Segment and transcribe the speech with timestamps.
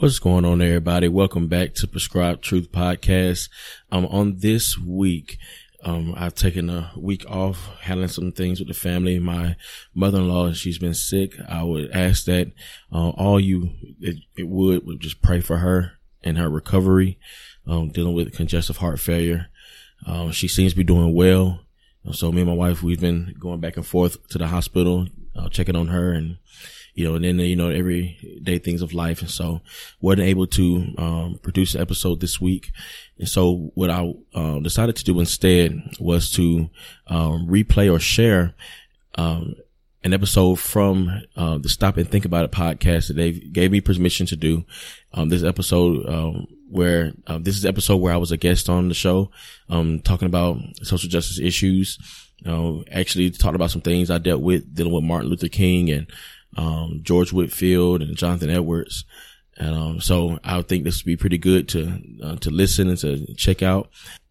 [0.00, 1.08] What's going on, everybody?
[1.08, 3.50] Welcome back to Prescribed Truth Podcast.
[3.90, 5.38] Um, on this week,
[5.82, 9.18] um, I've taken a week off handling some things with the family.
[9.18, 9.56] My
[9.96, 11.32] mother-in-law, she's been sick.
[11.48, 12.52] I would ask that,
[12.92, 17.18] uh, all you, it, it would, would just pray for her and her recovery,
[17.66, 19.48] um, dealing with congestive heart failure.
[20.06, 21.58] Um, she seems to be doing well.
[22.12, 25.48] So me and my wife, we've been going back and forth to the hospital, uh,
[25.48, 26.36] checking on her and,
[26.98, 29.20] you know, and then, you know, everyday things of life.
[29.20, 29.60] And so
[30.00, 32.72] wasn't able to, um, produce an episode this week.
[33.20, 36.68] And so what I, uh, decided to do instead was to,
[37.06, 38.52] um, replay or share,
[39.14, 39.54] um,
[40.02, 43.80] an episode from, uh, the Stop and Think About It podcast that they gave me
[43.80, 44.64] permission to do.
[45.14, 48.88] Um, this episode, um, where, uh, this is episode where I was a guest on
[48.88, 49.30] the show,
[49.68, 51.96] um, talking about social justice issues.
[52.38, 55.90] You know, actually talked about some things I dealt with dealing with Martin Luther King
[55.90, 56.08] and,
[56.58, 59.04] um, George Whitefield and Jonathan Edwards.
[59.56, 62.98] And, um, so I think this would be pretty good to, uh, to listen and
[62.98, 63.88] to check out.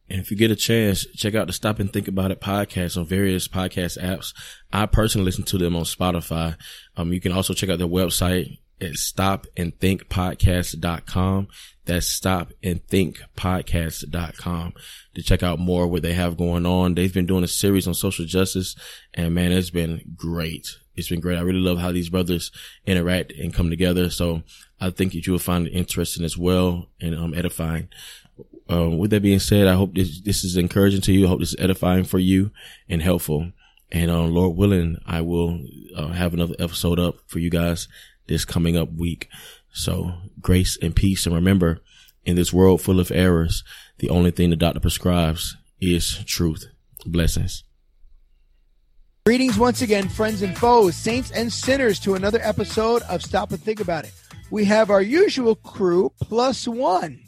[0.10, 2.96] And if you get a chance, check out the Stop and Think About It podcast
[2.98, 4.34] on various podcast apps.
[4.72, 6.56] I personally listen to them on Spotify.
[6.96, 11.48] Um, you can also check out their website at stopandthinkpodcast.com.
[11.86, 14.74] That's stopandthinkpodcast.com
[15.16, 16.94] to check out more what they have going on.
[16.94, 18.78] They've been doing a series on social justice
[19.14, 20.78] and man, it's been great.
[20.98, 21.38] It's been great.
[21.38, 22.52] I really love how these brothers
[22.86, 24.10] interact and come together.
[24.10, 24.44] So
[24.82, 27.88] I think that you will find it interesting as well and um, edifying.
[28.68, 31.26] Um, with that being said, I hope this, this is encouraging to you.
[31.26, 32.52] I hope this is edifying for you
[32.90, 33.52] and helpful.
[33.92, 35.62] And, um, Lord willing, I will
[35.96, 37.88] uh, have another episode up for you guys
[38.28, 39.30] this coming up week.
[39.72, 41.26] So grace and peace.
[41.26, 41.80] And remember,
[42.26, 43.64] in this world full of errors,
[44.00, 46.66] the only thing the doctor prescribes is truth.
[47.06, 47.64] Blessings.
[49.28, 53.62] Greetings once again, friends and foes, saints and sinners, to another episode of Stop and
[53.62, 54.14] Think About It.
[54.52, 57.20] We have our usual crew plus one.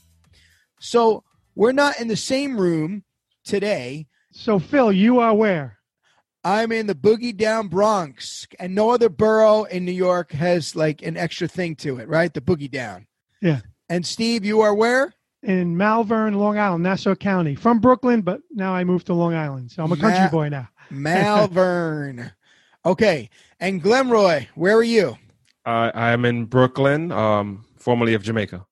[0.79, 1.25] So
[1.55, 3.03] we're not in the same room
[3.43, 4.07] today.
[4.31, 5.79] So, Phil, you are where?
[6.41, 11.01] I'm in the boogie down Bronx, and no other borough in New York has like
[11.01, 12.33] an extra thing to it, right?
[12.33, 13.07] The boogie down.
[13.41, 13.59] Yeah.
[13.89, 15.13] And Steve, you are where?
[15.43, 17.55] In Malverne, Long Island, Nassau County.
[17.55, 19.71] From Brooklyn, but now I moved to Long Island.
[19.71, 20.69] So I'm a country Ma- boy now.
[20.91, 22.31] Malverne.
[22.85, 23.29] okay.
[23.59, 25.17] And Glenroy, where are you?
[25.65, 28.65] Uh, I'm in Brooklyn, um, formerly of Jamaica.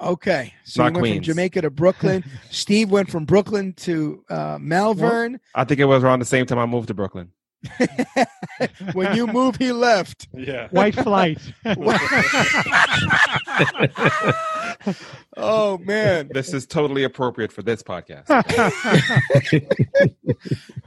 [0.00, 0.52] Okay.
[0.64, 2.24] So Not you went from Jamaica to Brooklyn.
[2.50, 5.38] Steve went from Brooklyn to uh, Malverne.
[5.54, 7.30] I think it was around the same time I moved to Brooklyn.
[8.92, 10.28] when you move, he left.
[10.32, 10.68] Yeah.
[10.68, 11.38] White flight.
[15.36, 16.30] Oh, man.
[16.32, 18.28] This is totally appropriate for this podcast.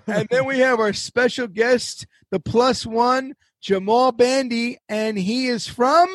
[0.07, 5.67] And then we have our special guest, the plus one, Jamal Bandy, and he is
[5.67, 6.07] from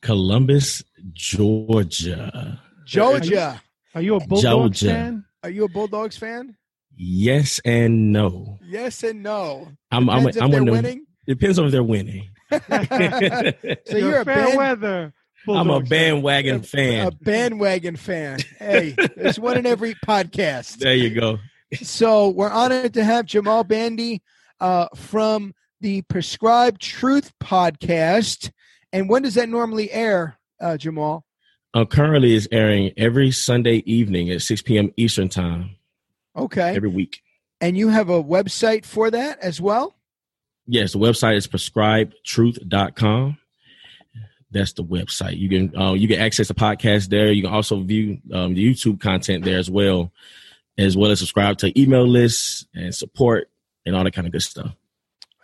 [0.00, 2.62] Columbus, Georgia.
[2.86, 3.60] Georgia.
[3.94, 4.86] Are you a Bulldogs Georgia.
[4.86, 5.24] fan?
[5.42, 6.56] Are you a Bulldogs fan?
[6.96, 8.58] Yes and no.
[8.64, 9.68] Yes and no.
[9.90, 11.06] I'm, I'm, I'm they're one of them- winning.
[11.26, 12.28] Depends on if they're winning.
[12.50, 15.12] So you're a fair band- weather.
[15.48, 15.98] I'm a Bulldogs fan.
[16.14, 17.18] bandwagon A fan.
[17.20, 18.38] bandwagon fan.
[18.58, 20.78] Hey, there's one in every podcast.
[20.78, 21.38] There you go.
[21.82, 24.22] So we're honored to have Jamal Bandy
[24.60, 28.50] uh, from the Prescribed Truth podcast.
[28.92, 31.24] And when does that normally air, uh, Jamal?
[31.74, 34.92] Uh, currently is airing every Sunday evening at 6 p.m.
[34.96, 35.76] Eastern time
[36.36, 36.74] Okay.
[36.74, 37.22] every week.
[37.60, 39.94] And you have a website for that as well?
[40.66, 43.38] Yes, the website is prescribedtruth.com.
[44.50, 45.36] That's the website.
[45.38, 47.32] You can uh, you can access the podcast there.
[47.32, 50.12] You can also view um, the YouTube content there as well,
[50.78, 53.50] as well as subscribe to email lists and support
[53.84, 54.72] and all that kind of good stuff.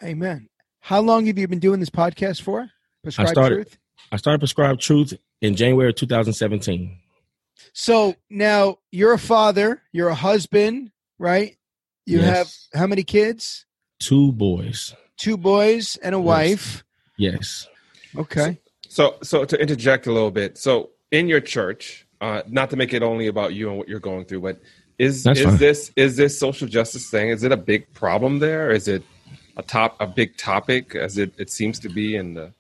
[0.03, 0.49] Amen.
[0.81, 2.71] How long have you been doing this podcast for?
[3.03, 3.79] Prescribed started- Truth?
[4.13, 6.97] I started Prescribed Truth in January of 2017.
[7.73, 11.57] So now you're a father, you're a husband, right?
[12.07, 12.69] You Yes.
[12.73, 13.67] have how many kids?
[14.01, 14.95] Two boys.
[15.17, 16.25] Two boys and a Yes.
[16.27, 16.85] wife.
[17.17, 17.69] Yes.
[18.17, 18.59] Okay.
[18.89, 22.93] So, so to interject a little bit, so in your church, uh, not to make
[22.93, 24.61] it only about you and what you're going through, but
[24.99, 25.59] is That's is fine.
[25.59, 27.31] this is this social justice thing?
[27.31, 28.71] Is it a big problem there?
[28.71, 29.03] Is it
[29.57, 32.53] a top a big topic as it, it seems to be in the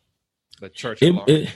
[0.60, 1.02] the church?
[1.02, 1.28] at it, large?
[1.30, 1.48] it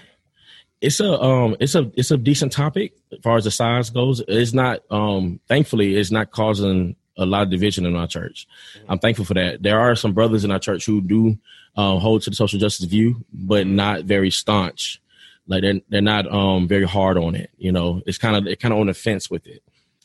[0.84, 4.22] it's a um it's a it's a decent topic as far as the size goes.
[4.28, 8.46] It's not um thankfully it's not causing a lot of division in our church.
[8.88, 9.62] I'm thankful for that.
[9.62, 11.38] There are some brothers in our church who do
[11.76, 15.00] um, hold to the social justice view but not very staunch.
[15.46, 18.02] Like they're, they're not um very hard on it you know?
[18.06, 19.62] It's kind of they're kind of on the fence with it.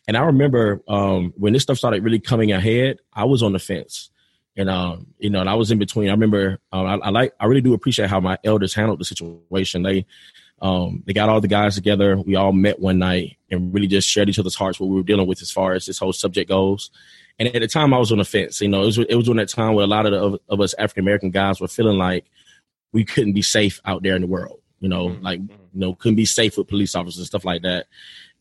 [0.08, 3.60] And i remember um when this stuff started really coming ahead i was on the
[3.60, 4.12] fence.
[4.58, 6.10] And um, you know, and I was in between.
[6.10, 9.06] I remember, um, I, I like, I really do appreciate how my elders handled the
[9.06, 9.84] situation.
[9.84, 10.06] They,
[10.62, 12.18] Um, they got all the guys together.
[12.18, 15.04] We all met one night and really just shared each other's hearts what we were
[15.04, 16.92] dealing with as far as this whole subject goes.
[17.38, 18.60] And at the time, I was on the fence.
[18.60, 20.40] You know, it was it was during that time where a lot of, the, of,
[20.50, 22.26] of us African American guys were feeling like
[22.92, 24.60] we couldn't be safe out there in the world.
[24.80, 25.24] You know, mm-hmm.
[25.24, 27.88] like you know, couldn't be safe with police officers and stuff like that.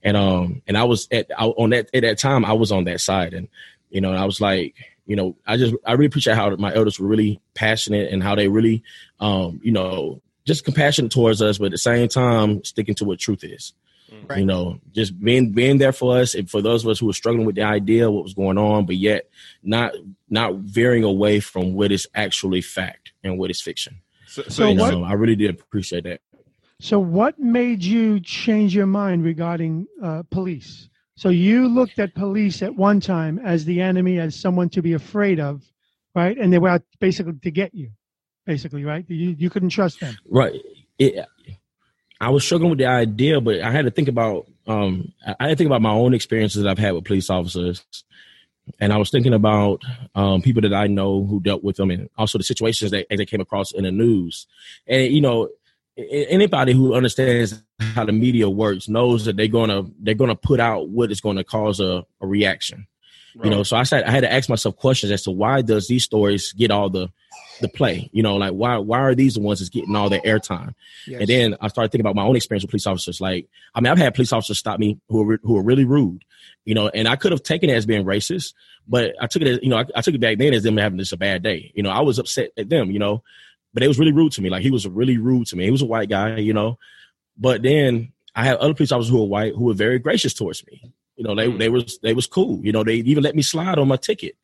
[0.02, 2.84] And um, and I was at I, on that at that time, I was on
[2.84, 3.48] that side, and
[3.90, 4.74] you know, I was like,
[5.06, 8.34] you know, I just I really appreciate how my elders were really passionate and how
[8.34, 8.82] they really,
[9.20, 13.20] um, you know, just compassionate towards us, but at the same time sticking to what
[13.20, 13.74] truth is.
[14.26, 14.38] Right.
[14.38, 17.12] You know, just being being there for us and for those of us who were
[17.12, 19.28] struggling with the idea what was going on, but yet
[19.62, 19.92] not
[20.30, 24.00] not veering away from what is actually fact and what is fiction.
[24.26, 26.22] So, so what, know, I really did appreciate that.
[26.80, 30.88] So, what made you change your mind regarding uh, police?
[31.16, 34.94] So, you looked at police at one time as the enemy, as someone to be
[34.94, 35.62] afraid of,
[36.14, 36.38] right?
[36.38, 37.90] And they were out basically to get you
[38.48, 39.04] basically, right?
[39.06, 40.60] You you couldn't trust them, right?
[40.98, 41.24] It,
[42.20, 45.50] I was struggling with the idea, but I had to think about um, I had
[45.50, 47.84] to think about my own experiences that I've had with police officers,
[48.80, 49.82] and I was thinking about
[50.14, 53.26] um, people that I know who dealt with them, and also the situations that they
[53.26, 54.46] came across in the news.
[54.86, 55.50] And you know,
[55.98, 60.88] anybody who understands how the media works knows that they're gonna they're gonna put out
[60.88, 62.86] what is going to cause a, a reaction.
[63.36, 63.44] Right.
[63.44, 65.86] You know, so I said I had to ask myself questions as to why does
[65.86, 67.10] these stories get all the
[67.60, 68.08] the play.
[68.12, 70.74] You know, like why why are these the ones that's getting all the airtime?
[71.06, 71.20] Yes.
[71.20, 73.20] And then I started thinking about my own experience with police officers.
[73.20, 76.24] Like, I mean, I've had police officers stop me who are who are really rude.
[76.64, 78.54] You know, and I could have taken it as being racist,
[78.86, 80.76] but I took it as you know, I, I took it back then as them
[80.76, 81.72] having just a bad day.
[81.74, 82.90] You know, I was upset at them.
[82.90, 83.22] You know,
[83.74, 84.50] but it was really rude to me.
[84.50, 85.64] Like he was really rude to me.
[85.64, 86.36] He was a white guy.
[86.38, 86.78] You know,
[87.36, 90.64] but then I had other police officers who were white who were very gracious towards
[90.66, 90.92] me.
[91.16, 91.58] You know, they mm.
[91.58, 92.60] they was they was cool.
[92.64, 94.36] You know, they even let me slide on my ticket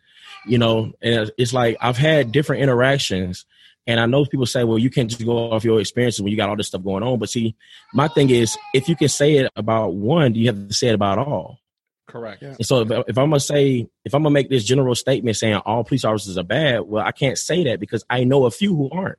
[0.47, 3.45] you know, and it's like I've had different interactions.
[3.87, 6.39] And I know people say, well, you can't just go off your experiences when you
[6.39, 7.19] got all this stuff going on.
[7.19, 7.55] But see,
[7.93, 10.95] my thing is, if you can say it about one, you have to say it
[10.95, 11.59] about all.
[12.07, 12.43] Correct.
[12.43, 12.55] Yeah.
[12.57, 15.57] And so if, if I'm gonna say, if I'm gonna make this general statement saying
[15.57, 18.75] all police officers are bad, well, I can't say that because I know a few
[18.75, 19.19] who aren't.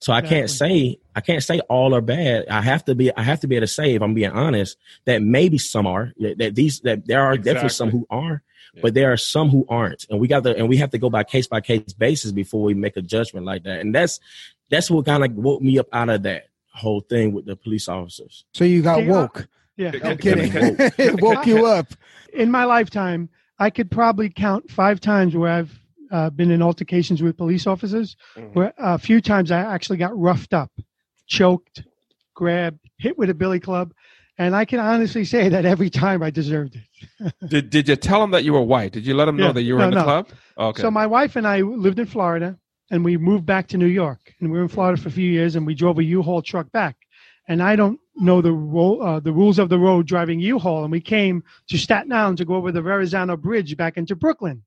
[0.00, 2.48] So I can't say I can't say all are bad.
[2.48, 4.78] I have to be I have to be able to say if I'm being honest
[5.04, 7.52] that maybe some are that, that these that there are exactly.
[7.52, 8.42] definitely some who are,
[8.82, 11.10] but there are some who aren't, and we got to and we have to go
[11.10, 13.80] by case by case basis before we make a judgment like that.
[13.80, 14.20] And that's
[14.70, 17.88] that's what kind of woke me up out of that whole thing with the police
[17.88, 18.44] officers.
[18.54, 19.48] So you got woke.
[19.76, 20.52] Yeah, I'm kidding.
[20.54, 21.88] it woke you up.
[22.32, 23.28] In my lifetime,
[23.58, 25.80] I could probably count five times where I've
[26.10, 28.16] uh, been in altercations with police officers.
[28.36, 28.52] Mm-hmm.
[28.52, 30.70] Where a few times I actually got roughed up,
[31.26, 31.84] choked,
[32.34, 33.92] grabbed, hit with a billy club,
[34.40, 37.34] and I can honestly say that every time I deserved it.
[37.48, 38.90] did Did you tell them that you were white?
[38.90, 39.48] Did you let them yeah.
[39.48, 40.04] know that you were no, in the no.
[40.04, 40.28] club?
[40.56, 40.80] okay.
[40.80, 42.58] So my wife and I lived in Florida,
[42.90, 45.30] and we moved back to New York, and we were in Florida for a few
[45.30, 46.96] years, and we drove a U-Haul truck back.
[47.48, 50.92] And I don't know the ro- uh, the rules of the road driving U-Haul, and
[50.92, 54.62] we came to Staten Island to go over the Verrazano Bridge back into Brooklyn,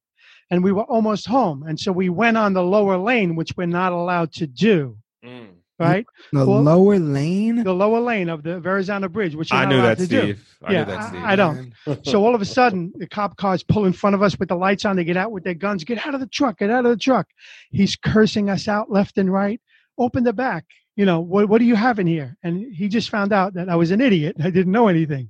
[0.52, 3.66] and we were almost home, and so we went on the lower lane, which we're
[3.66, 4.98] not allowed to do.
[5.26, 6.06] Mm right?
[6.32, 10.00] The well, lower lane, the lower lane of the Verrazano Bridge, which I knew that,
[10.00, 10.10] Steve.
[10.10, 10.66] Do.
[10.66, 11.24] I yeah, knew that, Steve.
[11.24, 11.74] I, I don't.
[12.04, 14.56] so all of a sudden, the cop cars pull in front of us with the
[14.56, 14.96] lights on.
[14.96, 15.84] They get out with their guns.
[15.84, 16.60] Get out of the truck!
[16.60, 17.28] Get out of the truck!
[17.72, 19.60] He's cursing us out left and right.
[19.98, 20.66] Open the back.
[20.96, 21.50] You know what?
[21.50, 22.38] What do you have in here?
[22.44, 24.38] And he just found out that I was an idiot.
[24.40, 25.30] I didn't know anything.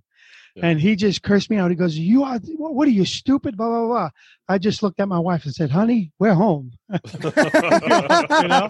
[0.62, 1.72] And he just cursed me out.
[1.72, 4.10] He goes, "You are what are you stupid?" Blah blah blah.
[4.48, 8.68] I just looked at my wife and said, "Honey, we're home." you know?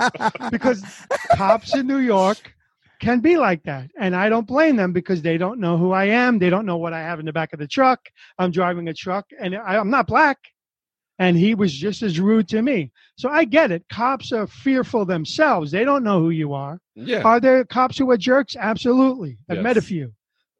[0.49, 0.83] Because
[1.35, 2.53] cops in New York
[3.01, 6.05] can be like that, and I don't blame them because they don't know who I
[6.05, 6.39] am.
[6.39, 7.99] They don't know what I have in the back of the truck.
[8.39, 10.37] I'm driving a truck, and I, I'm not black.
[11.19, 12.91] And he was just as rude to me.
[13.17, 13.85] So I get it.
[13.87, 15.69] Cops are fearful themselves.
[15.69, 16.79] They don't know who you are.
[16.95, 17.21] Yeah.
[17.21, 18.55] Are there cops who are jerks?
[18.55, 19.37] Absolutely.
[19.47, 19.63] I've yes.
[19.63, 20.11] met a few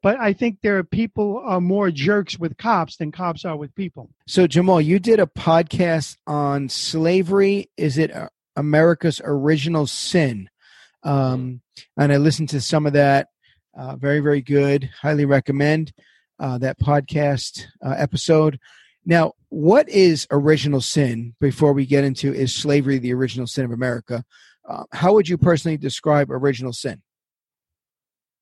[0.04, 3.74] but I think there are people are more jerks with cops than cops are with
[3.74, 4.10] people.
[4.26, 7.70] So Jamal, you did a podcast on slavery.
[7.78, 10.50] Is it uh, America's original sin?
[11.04, 11.62] Um,
[11.96, 13.28] and I listened to some of that.
[13.74, 14.90] Uh, very, very good.
[15.00, 15.94] Highly recommend
[16.38, 18.60] uh, that podcast uh, episode.
[19.06, 21.34] Now, what is original sin?
[21.40, 24.22] Before we get into is slavery the original sin of America?
[24.68, 27.00] Uh, how would you personally describe original sin?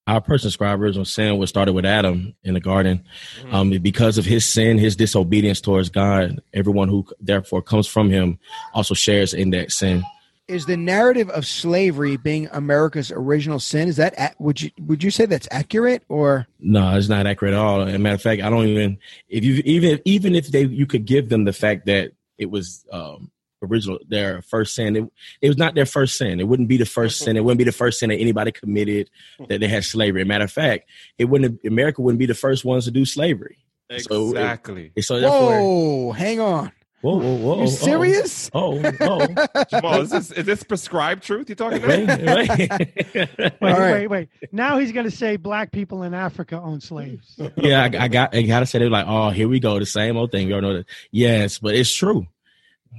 [0.07, 3.03] Our person described original sin was started with Adam in the garden.
[3.41, 3.55] Mm-hmm.
[3.55, 8.37] Um, because of his sin, his disobedience towards God, everyone who therefore comes from him
[8.73, 10.03] also shares in that sin.
[10.49, 13.87] Is the narrative of slavery being America's original sin?
[13.87, 16.97] Is that would you would you say that's accurate or no?
[16.97, 17.83] It's not accurate at all.
[17.83, 18.97] As a matter of fact, I don't even
[19.29, 22.85] if you even even if they you could give them the fact that it was
[22.91, 23.31] um,
[23.63, 24.95] original their first sin.
[24.95, 26.39] It, it was not their first sin.
[26.39, 27.25] It wouldn't be the first mm-hmm.
[27.25, 27.37] sin.
[27.37, 29.45] It wouldn't be the first sin that anybody committed mm-hmm.
[29.49, 30.23] that they had slavery.
[30.23, 31.59] Matter of fact, it wouldn't.
[31.65, 33.57] America wouldn't be the first ones to do slavery.
[33.89, 34.91] Exactly.
[34.99, 36.71] So, it, so Whoa, hang on.
[37.03, 37.61] Whoa, whoa, whoa!
[37.63, 38.49] You serious?
[38.53, 39.63] Oh, oh, oh!
[39.69, 42.21] Jamal, is this is this prescribed truth you're talking wait, about?
[42.21, 43.13] wait.
[43.13, 43.91] Wait, All right.
[43.91, 44.29] wait, wait.
[44.53, 47.37] Now he's going to say black people in Africa own slaves.
[47.57, 48.33] yeah, I, I got.
[48.33, 50.47] I gotta say they're like, oh, here we go, the same old thing.
[50.47, 50.85] We all know that.
[51.11, 52.25] Yes, but it's true.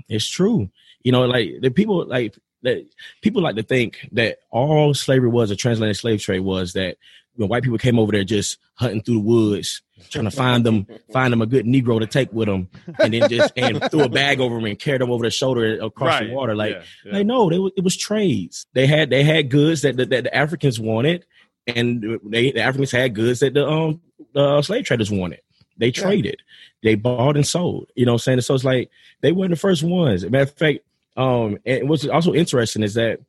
[0.08, 0.70] It's true.
[1.02, 2.86] You know, like the people like that.
[3.22, 6.96] People like to think that all slavery was, a transatlantic slave trade was that
[7.36, 10.86] when white people came over there just hunting through the woods, trying to find them,
[11.12, 14.08] find them a good Negro to take with them, and then just and threw a
[14.08, 16.54] bag over them and carried them over their shoulder across the water.
[16.54, 17.12] Like, Yeah, yeah.
[17.12, 18.66] like no, they, it was trades.
[18.72, 21.26] They had they had goods that the, that the Africans wanted,
[21.66, 24.00] and they the Africans had goods that the um
[24.32, 25.40] the slave traders wanted.
[25.78, 26.42] They traded,
[26.82, 27.90] they bought and sold.
[27.94, 28.40] You know what I'm saying?
[28.42, 28.90] So it's like
[29.20, 30.22] they weren't the first ones.
[30.22, 30.78] As a matter of fact,
[31.16, 33.20] um, and what's also interesting is that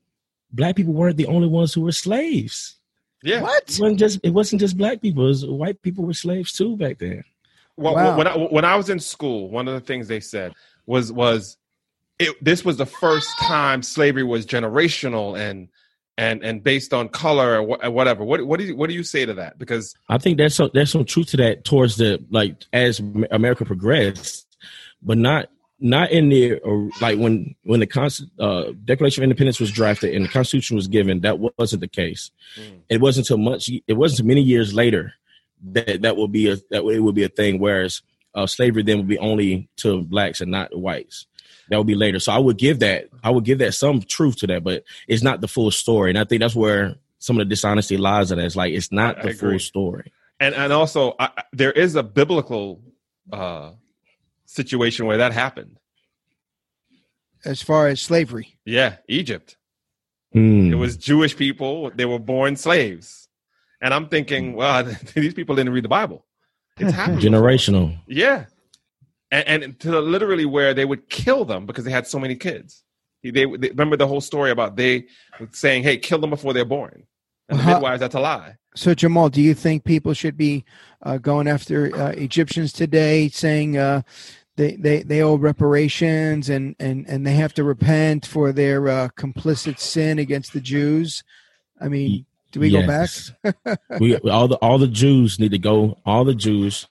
[0.52, 2.76] black people weren't the only ones who were slaves.
[3.24, 3.42] yeah.
[3.42, 3.64] What?
[3.64, 5.26] It wasn't just it wasn't just black people.
[5.26, 7.24] It was white people were slaves too back then.
[7.78, 8.18] Well, Wow.
[8.18, 10.54] when I when I was in school, one of the things they said
[10.86, 11.58] was was
[12.20, 15.68] it, this was the first time slavery was generational and
[16.18, 18.24] and and based on color or wha- whatever.
[18.24, 19.58] What what do you what do you say to that?
[19.60, 23.00] Because I think there's some there's some truth to that towards the like as
[23.32, 24.48] America progressed,
[25.02, 29.60] but not not in the or like when when the Const- uh, Declaration of Independence
[29.60, 32.32] was drafted and the Constitution was given, that wasn't the case.
[32.58, 32.80] Mm.
[32.90, 35.14] It wasn't until much it wasn't many years later
[35.72, 37.60] that that will be a that it would be a thing.
[37.60, 38.02] Whereas
[38.34, 41.26] uh, slavery then would be only to blacks and not whites.
[41.70, 42.20] That would be later.
[42.20, 45.24] So I would give that I would give that some truth to that, but it's
[45.24, 46.10] not the full story.
[46.12, 48.46] And I think that's where some of the dishonesty lies in it.
[48.46, 49.52] It's like it's not I- I the agree.
[49.52, 50.12] full story.
[50.40, 52.82] and and also I, I- there is a biblical
[53.34, 53.72] uh
[54.46, 55.78] situation where that happened.
[57.44, 58.58] As far as slavery.
[58.66, 59.58] Yeah, Egypt.
[60.34, 60.72] Hmm.
[60.72, 61.92] It was Jewish people.
[61.94, 63.28] They were born slaves,
[63.82, 64.84] and I'm thinking, well,
[65.14, 66.26] these people didn't read the Bible.
[66.78, 67.22] It's happened.
[67.22, 67.40] before.
[67.42, 67.98] generational.
[68.08, 68.46] Yeah,
[69.36, 72.84] and, and to literally where they would kill them because they had so many kids.
[73.24, 75.08] They, they remember the whole story about they
[75.52, 77.04] saying, "Hey, kill them before they're born."
[77.50, 77.74] And the Uh-huh.
[77.76, 78.56] midwives, that's a lie.
[78.76, 80.64] So Jamal, do you think people should be
[81.02, 84.02] uh, going after uh, Egyptians today, saying uh,
[84.58, 89.10] they, they they owe reparations and and and they have to repent for their uh,
[89.18, 91.24] complicit sin against the Jews?
[91.82, 93.10] I mean, do we go back?
[94.00, 95.98] We all the all the Jews need to go.
[96.06, 96.88] All the Jews,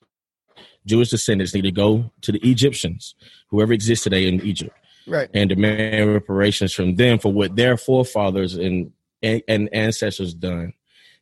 [0.87, 3.15] Jewish descendants need to go to the Egyptians,
[3.49, 4.77] whoever exists today in Egypt,
[5.07, 5.29] Right.
[5.35, 10.75] and demand reparations from them for what their forefathers and and, and ancestors done.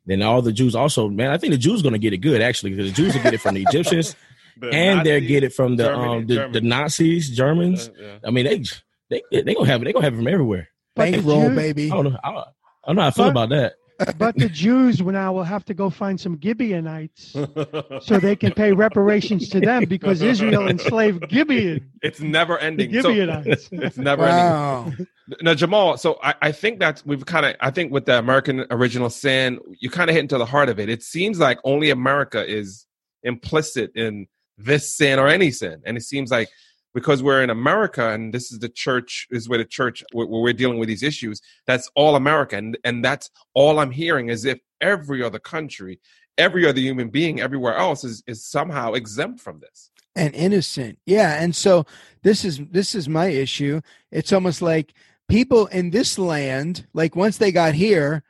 [0.07, 2.43] Then all the Jews also, man, I think the Jews going to get it good
[2.43, 4.17] actually because the Jews will get it from the Egyptians
[4.57, 7.89] The and they'll Nazis, get it from the Germany- um the, the Nazis, Germans.
[7.89, 8.19] Uh, yeah.
[8.27, 9.85] I mean they they they gonna have it.
[9.85, 10.69] They gonna have it from everywhere.
[10.97, 11.91] But the Bankroll, Jews- baby.
[11.91, 12.19] I don't know.
[12.25, 12.45] I, I
[12.89, 13.75] don't know how I feel But- about that.
[14.19, 18.73] But the Jews now will have to go find some Gibeonites so they can pay
[18.73, 21.91] reparations to them because Israel enslaved Gibeon.
[22.03, 22.93] it's never The ending.
[23.03, 23.69] So, Gibeonites.
[23.73, 25.07] it's never ending.
[25.41, 28.67] Now, Jamal, so I, I think that we've kind of, I think with the American
[28.71, 30.89] original sin, you kind of hit into the heart of it.
[30.89, 32.87] It seems like only America is
[33.23, 34.27] implicit in
[34.59, 35.81] this sin or any sin.
[35.85, 36.49] And it seems like
[36.95, 40.53] because we're in America and this is the church, is where the church, where, we're
[40.53, 42.57] dealing with these issues, that's all America.
[42.57, 46.01] And, and that's all I'm hearing as if every other country,
[46.39, 49.91] every other human being everywhere else is, is somehow exempt from this.
[50.17, 51.87] and innocent yeah and so
[52.23, 53.81] this is this is my issue
[54.11, 54.93] it's almost like
[55.29, 58.23] people in this land like once they got here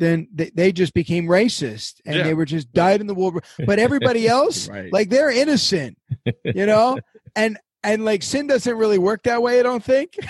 [0.00, 2.22] then they, they just became racist and Yeah.
[2.24, 4.92] they were just died in the war but everybody else Right.
[4.92, 5.96] like they're innocent
[6.44, 6.98] you know
[7.36, 10.16] and and like sin doesn't really work that way i don't think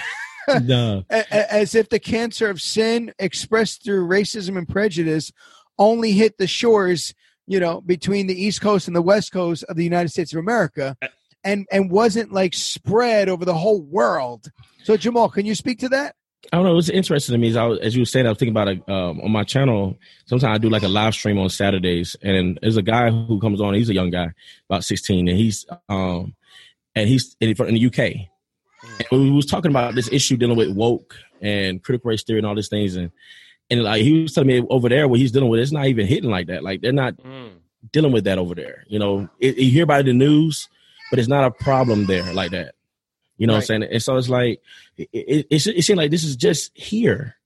[0.63, 1.05] No.
[1.11, 5.31] As if the cancer of sin expressed through racism and prejudice
[5.79, 7.15] only hit the shores
[7.47, 10.39] you know between the east coast and the west coast of the united states of
[10.39, 10.97] america
[11.45, 14.51] and and wasn't like spread over the whole world
[14.83, 16.15] so jamal can you speak to that
[16.53, 16.75] I don't know.
[16.77, 18.69] What's interesting to me as, I was, as you were saying, I was thinking about
[18.69, 19.99] it um, on my channel.
[20.27, 23.61] Sometimes I do like a live stream on Saturdays, and there's a guy who comes
[23.61, 23.75] on.
[23.75, 24.29] He's a young guy,
[24.71, 26.35] about 16, and he's um,
[26.99, 28.29] and he's in, in the UK.
[28.81, 29.03] Hmm.
[29.11, 32.47] And we was talking about this issue dealing with woke and critical race theory and
[32.47, 33.11] all these things, and
[33.71, 36.07] and like he was telling me over there what he's dealing with, it's not even
[36.07, 36.63] hitting like that.
[36.63, 37.49] Like they're not hmm.
[37.93, 38.85] dealing with that over there.
[38.89, 40.69] You know, it, you hear about the news,
[41.11, 42.75] but it's not a problem there like that.
[43.37, 43.83] You know what I'm saying?
[43.85, 44.61] And so it's like
[44.97, 47.37] it, it, it, it seems like this is just here.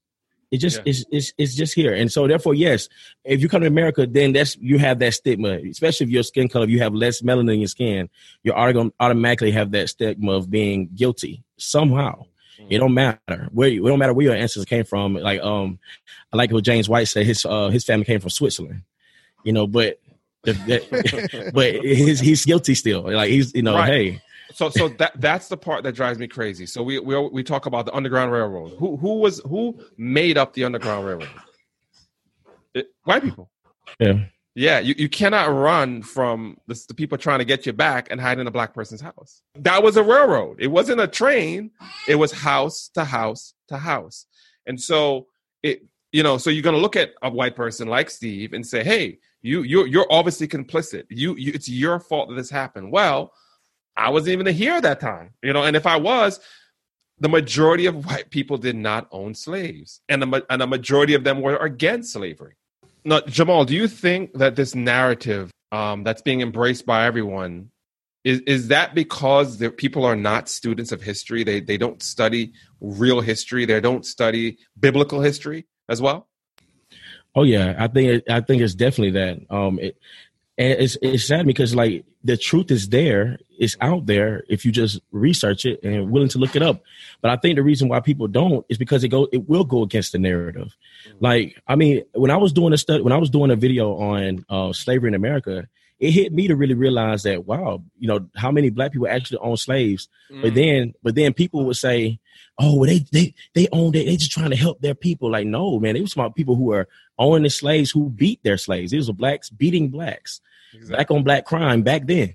[0.52, 0.82] It just Yeah.
[0.86, 2.88] it's, it's it's just here, and so therefore, yes,
[3.24, 6.48] if you come to America, then that's you have that stigma, especially if your skin
[6.48, 8.08] color, if you have less melanin in your skin,
[8.44, 12.26] you're auto- automatically have that stigma of being guilty somehow.
[12.70, 15.14] It don't matter where you, it don't matter where your ancestors came from.
[15.14, 15.80] Like um,
[16.32, 17.26] I like what James White said.
[17.26, 18.82] His uh his family came from Switzerland,
[19.42, 19.98] you know, but
[20.44, 23.02] but he's he's guilty still.
[23.10, 23.88] Like he's you know Right.
[23.88, 24.22] hey
[24.54, 26.66] So so that that's the part that drives me crazy.
[26.66, 28.72] So we we we talk about the Underground Railroad.
[28.78, 31.30] Who who was who made up the Underground Railroad?
[32.74, 33.50] It- white people.
[33.98, 38.08] yeah Yeah, you, you cannot run from the, the people trying to get you back
[38.10, 39.42] and hide in a black person's house.
[39.54, 40.58] That was a railroad.
[40.60, 41.70] It wasn't a train.
[42.06, 44.26] It was house to house to house.
[44.66, 45.26] And so
[45.62, 48.66] it, you know, so you're going to look at a white person like Steve and
[48.66, 51.04] say, "Hey, you you're you're obviously complicit.
[51.08, 53.32] You, you it's your fault that this happened." Well,
[53.96, 55.62] I wasn't even here at that time, you know.
[55.62, 56.40] And if I was,
[57.18, 61.24] the majority of white people did not own slaves, and the and a majority of
[61.24, 62.54] them were against slavery.
[63.04, 67.70] Now, Jamal, do you think that this narrative um, that's being embraced by everyone
[68.24, 71.44] is is that because the people are not students of history?
[71.44, 73.64] They they don't study real history.
[73.66, 76.28] They don't study biblical history as well.
[77.34, 79.38] Oh yeah, I think it, I think it's definitely that.
[79.50, 79.96] Um, it,
[80.58, 84.72] and it's it's sad because like the truth is there, it's out there if you
[84.72, 86.82] just research it and willing to look it up.
[87.20, 89.82] But I think the reason why people don't is because it go it will go
[89.82, 90.76] against the narrative.
[91.20, 93.96] Like I mean, when I was doing a study, when I was doing a video
[93.96, 95.66] on uh, slavery in America,
[95.98, 99.38] it hit me to really realize that wow, you know how many black people actually
[99.38, 100.08] own slaves.
[100.30, 100.42] Mm.
[100.42, 102.18] But then, but then people would say,
[102.58, 104.06] "Oh, well, they they they owned it.
[104.06, 106.72] They just trying to help their people." Like, no, man, it was about people who
[106.72, 106.88] are
[107.22, 108.92] owning the slaves who beat their slaves.
[108.92, 110.40] It was blacks beating blacks,
[110.88, 112.34] black on black crime back then.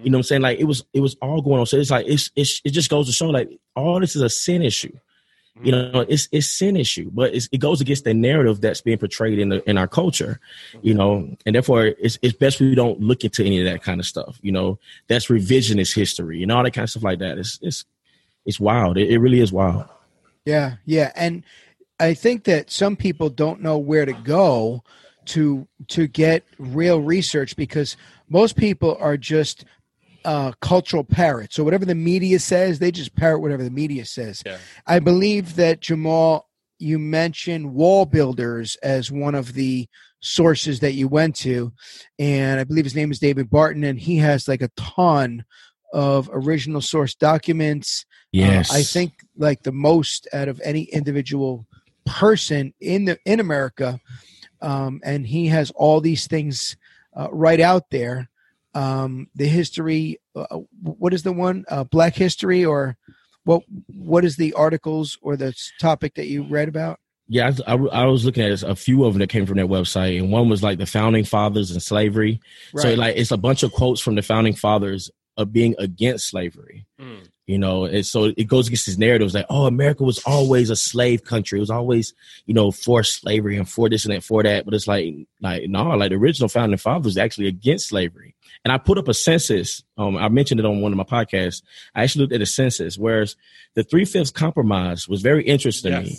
[0.00, 0.42] You know what I'm saying?
[0.42, 1.66] Like it was it was all going on.
[1.66, 4.30] So it's like it's, it's it just goes to show like all this is a
[4.30, 4.96] sin issue.
[5.60, 5.92] You mm-hmm.
[5.92, 9.40] know, it's it's sin issue, but it's, it goes against the narrative that's being portrayed
[9.40, 10.38] in the in our culture.
[10.82, 10.98] You mm-hmm.
[10.98, 14.06] know, and therefore it's it's best we don't look into any of that kind of
[14.06, 14.38] stuff.
[14.40, 17.38] You know, that's revisionist history and all that kind of stuff like that.
[17.38, 17.84] It's it's
[18.46, 18.98] it's wild.
[18.98, 19.86] It, it really is wild.
[20.44, 21.42] Yeah, yeah, and
[22.00, 24.82] I think that some people don't know where to go
[25.26, 27.96] to to get real research because
[28.28, 29.64] most people are just
[30.24, 31.54] uh, cultural parrots.
[31.54, 34.42] So whatever the media says, they just parrot whatever the media says.
[34.44, 34.58] Yeah.
[34.86, 39.88] I believe that Jamal, you mentioned WallBuilders as one of the
[40.20, 41.72] sources that you went to,
[42.18, 45.44] and I believe his name is David Barton, and he has like a ton
[45.92, 48.04] of original source documents.
[48.32, 51.66] Yes, Uh, I think like the most out of any individual
[52.08, 54.00] person in the in America,
[54.60, 56.76] um, and he has all these things
[57.16, 58.28] uh, right out there.
[58.74, 61.64] Um, the history, uh, what is the one?
[61.68, 62.96] Uh, Black history, or
[63.44, 63.62] what?
[63.86, 66.98] What is the articles or the topic that you read about?
[67.30, 69.66] Yeah, I, I, I was looking at a few of them that came from that
[69.66, 72.40] website, and one was like the founding fathers and slavery.
[72.76, 76.86] So like it's a bunch of quotes from the founding fathers of being against slavery.
[77.00, 77.28] Mm.
[77.48, 80.76] You know, and so it goes against his narratives like, oh, America was always a
[80.76, 81.58] slave country.
[81.58, 82.12] It was always,
[82.44, 84.66] you know, for slavery and for this and that, for that.
[84.66, 88.34] But it's like, like no, like the original founding fathers was actually against slavery.
[88.66, 89.82] And I put up a census.
[89.96, 91.62] Um, I mentioned it on one of my podcasts.
[91.94, 93.34] I actually looked at a census, whereas
[93.74, 96.18] the three fifths compromise was very interesting to me.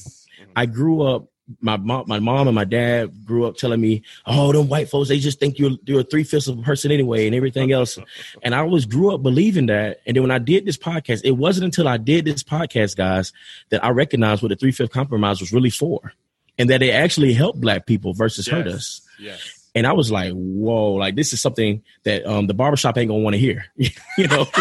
[0.56, 1.29] I grew up.
[1.62, 5.10] My mom, my mom and my dad grew up telling me, "Oh, them white folks,
[5.10, 7.98] they just think you're you're a three fifths of a person anyway, and everything else."
[8.44, 10.02] And I always grew up believing that.
[10.06, 13.34] And then when I did this podcast, it wasn't until I did this podcast, guys,
[13.70, 16.14] that I recognized what the three fifth compromise was really for,
[16.58, 19.02] and that it actually helped black people versus hurt us.
[19.20, 19.68] Yes.
[19.76, 20.94] And I was like, "Whoa!
[20.94, 24.46] Like this is something that um, the barbershop ain't gonna want to hear." you know,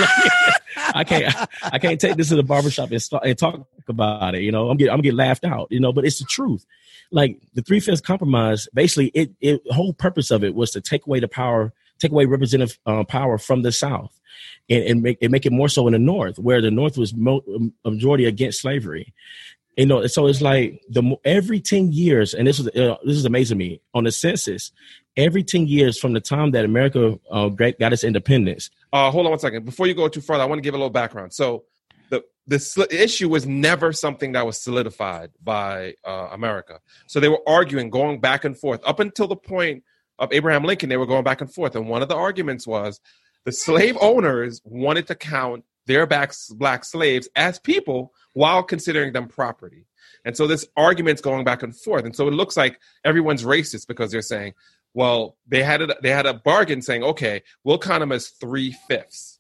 [0.77, 4.43] I can't I can't take this to the barbershop and start and talk about it.
[4.43, 5.69] You know, I'm get I'm get laughed out.
[5.71, 6.67] You know, but it's the truth.
[7.11, 11.07] Like the three fifths compromise, basically, it it whole purpose of it was to take
[11.07, 14.19] away the power, take away representative uh, power from the South,
[14.69, 17.15] and, and make and make it more so in the North, where the North was
[17.15, 17.45] mo-
[17.85, 19.15] majority against slavery.
[19.77, 23.25] You know, so it's like the every ten years, and this is uh, this is
[23.25, 24.73] amazing me on the census.
[25.17, 29.31] Every ten years from the time that America uh, got its independence, Uh, hold on
[29.31, 29.65] one second.
[29.65, 31.33] Before you go too far, I want to give a little background.
[31.33, 31.65] So,
[32.11, 36.81] the the issue was never something that was solidified by uh, America.
[37.07, 39.85] So they were arguing, going back and forth up until the point
[40.19, 40.89] of Abraham Lincoln.
[40.89, 43.01] They were going back and forth, and one of the arguments was
[43.45, 49.29] the slave owners wanted to count their back, black slaves as people while considering them
[49.29, 49.87] property.
[50.25, 52.05] And so this argument's going back and forth.
[52.05, 54.55] And so it looks like everyone's racist because they're saying,
[54.95, 58.73] well, they had a, they had a bargain saying, okay, we'll count them as three
[58.89, 59.38] fifths,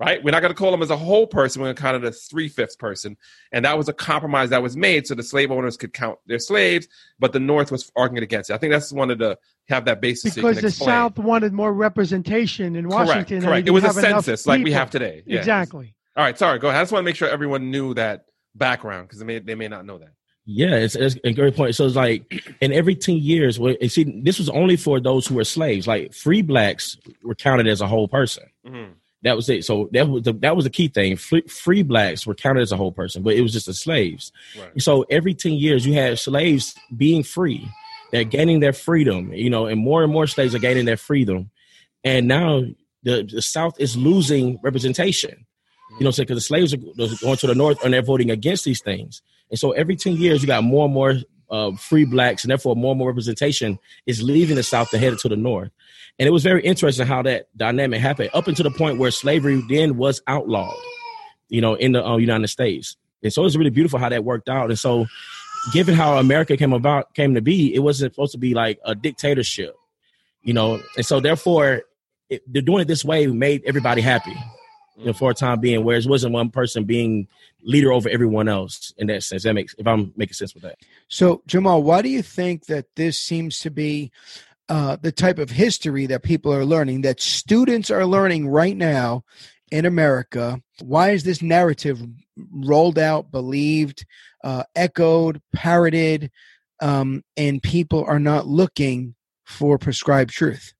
[0.00, 0.24] right?
[0.24, 1.60] We're not going to call them as a whole person.
[1.60, 3.16] We're going to count it as three fifths person.
[3.52, 6.38] And that was a compromise that was made so the slave owners could count their
[6.38, 8.54] slaves, but the North was arguing against it.
[8.54, 10.88] I think that's wanted to have that basis because can the explain.
[10.88, 13.36] South wanted more representation in Washington.
[13.36, 13.68] and correct.
[13.68, 15.22] It was a didn't census like we have today.
[15.26, 15.38] Yeah.
[15.38, 15.94] Exactly.
[16.16, 16.58] All right, sorry.
[16.58, 16.80] Go ahead.
[16.80, 19.68] I just want to make sure everyone knew that background because they may they may
[19.68, 20.10] not know that.
[20.46, 21.76] Yeah, it's, it's a great point.
[21.76, 25.36] So it's like in every 10 years, well, see, this was only for those who
[25.36, 25.86] were slaves.
[25.86, 28.44] Like free blacks were counted as a whole person.
[28.66, 28.94] Mhm.
[29.22, 29.64] That was it.
[29.64, 31.16] So that was the, that was the key thing.
[31.16, 34.32] Free, free blacks were counted as a whole person, but it was just the slaves.
[34.58, 34.80] Right.
[34.80, 37.68] So every 10 years, you had slaves being free.
[38.12, 41.50] They're gaining their freedom, you know, and more and more slaves are gaining their freedom.
[42.02, 42.62] And now
[43.02, 45.46] the, the South is losing representation.
[45.98, 48.80] You know, because the slaves are going to the North and they're voting against these
[48.80, 49.22] things.
[49.50, 51.16] And so every 10 years, you got more and more
[51.50, 55.18] uh, free blacks, and therefore more and more representation is leaving the South and headed
[55.20, 55.70] to the North.
[56.18, 59.62] And it was very interesting how that dynamic happened up until the point where slavery
[59.68, 60.76] then was outlawed,
[61.48, 62.96] you know, in the uh, United States.
[63.22, 64.70] And so it was really beautiful how that worked out.
[64.70, 65.06] And so,
[65.72, 68.94] given how America came about, came to be, it wasn't supposed to be like a
[68.94, 69.74] dictatorship,
[70.42, 70.80] you know.
[70.96, 71.82] And so, therefore,
[72.28, 74.36] it, they're doing it this way made everybody happy,
[75.00, 75.82] you know, for a time being.
[75.82, 77.26] Whereas it wasn't one person being
[77.62, 79.42] leader over everyone else in that sense.
[79.44, 80.76] That makes if I'm making sense with that.
[81.08, 84.12] So, Jamal, why do you think that this seems to be
[84.68, 89.24] uh, the type of history that people are learning, that students are learning right now
[89.70, 90.60] in America?
[90.82, 92.00] Why is this narrative
[92.52, 94.04] rolled out, believed,
[94.44, 96.30] uh, echoed, parroted,
[96.80, 100.74] um, and people are not looking for prescribed truth?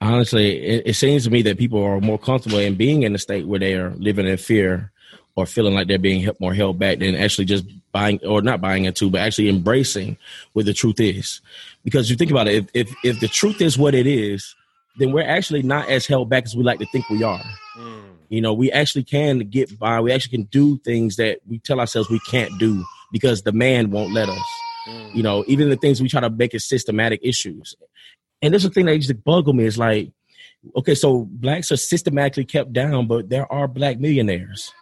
[0.00, 3.18] Honestly, it, it seems to me that people are more comfortable in being in a
[3.18, 4.92] state where they are living in fear
[5.34, 8.84] or feeling like they're being more held back than actually just buying or not buying
[8.84, 10.16] into, but actually embracing
[10.52, 11.40] what the truth is.
[11.84, 14.54] Because you think about it, if, if, if the truth is what it is,
[14.98, 17.42] then we're actually not as held back as we like to think we are.
[17.76, 18.02] Mm.
[18.28, 20.00] You know, we actually can get by.
[20.00, 23.90] We actually can do things that we tell ourselves we can't do because the man
[23.90, 24.46] won't let us.
[24.88, 25.14] Mm.
[25.14, 27.74] You know, even the things we try to make it systematic issues.
[28.42, 30.12] And this is the thing that used to buggle me is like,
[30.76, 34.72] okay, so blacks are systematically kept down, but there are black millionaires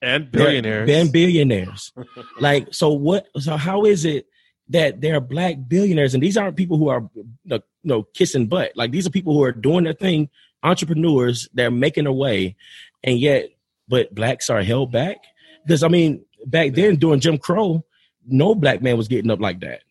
[0.00, 0.90] and billionaires.
[0.90, 1.92] and billionaires.
[2.40, 3.26] like, so what?
[3.38, 4.26] So how is it
[4.68, 8.02] that there are black billionaires, and these aren't people who are you know, you know,
[8.14, 8.72] kissing butt.
[8.74, 10.28] Like these are people who are doing their thing,
[10.62, 11.48] entrepreneurs.
[11.54, 12.56] They're making their way,
[13.02, 13.50] and yet,
[13.88, 15.18] but blacks are held back
[15.64, 17.84] because I mean, back then during Jim Crow,
[18.26, 19.82] no black man was getting up like that.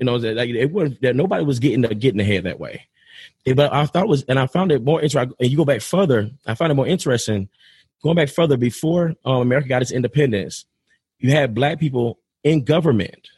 [0.00, 2.86] You know, that like it wasn't that nobody was getting getting ahead that way.
[3.44, 5.34] Yeah, But I thought it was, and I found it more interesting.
[5.38, 7.48] And you go back further, I found it more interesting.
[8.02, 10.64] Going back further, before um, America got its independence,
[11.18, 13.28] you had black people in government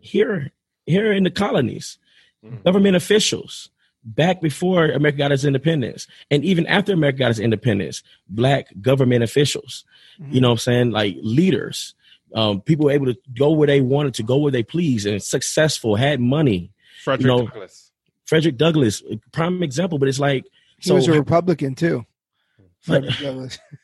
[0.00, 0.50] here,
[0.86, 1.98] here in the colonies,
[2.44, 2.62] Mhm.
[2.64, 3.70] government officials.
[4.06, 9.22] Back before America got its independence, and even after America got its independence, black government
[9.24, 9.84] officials,
[10.30, 11.94] you know what I'm saying, like leaders,
[12.34, 15.22] um, people were able to go where they wanted to go where they please and
[15.22, 16.72] successful, had money.
[17.02, 17.90] Frederick you know, Douglass.
[18.26, 20.44] Frederick Douglass, prime example, but it's like
[20.78, 22.04] He so was a Republican too.
[22.86, 23.04] But-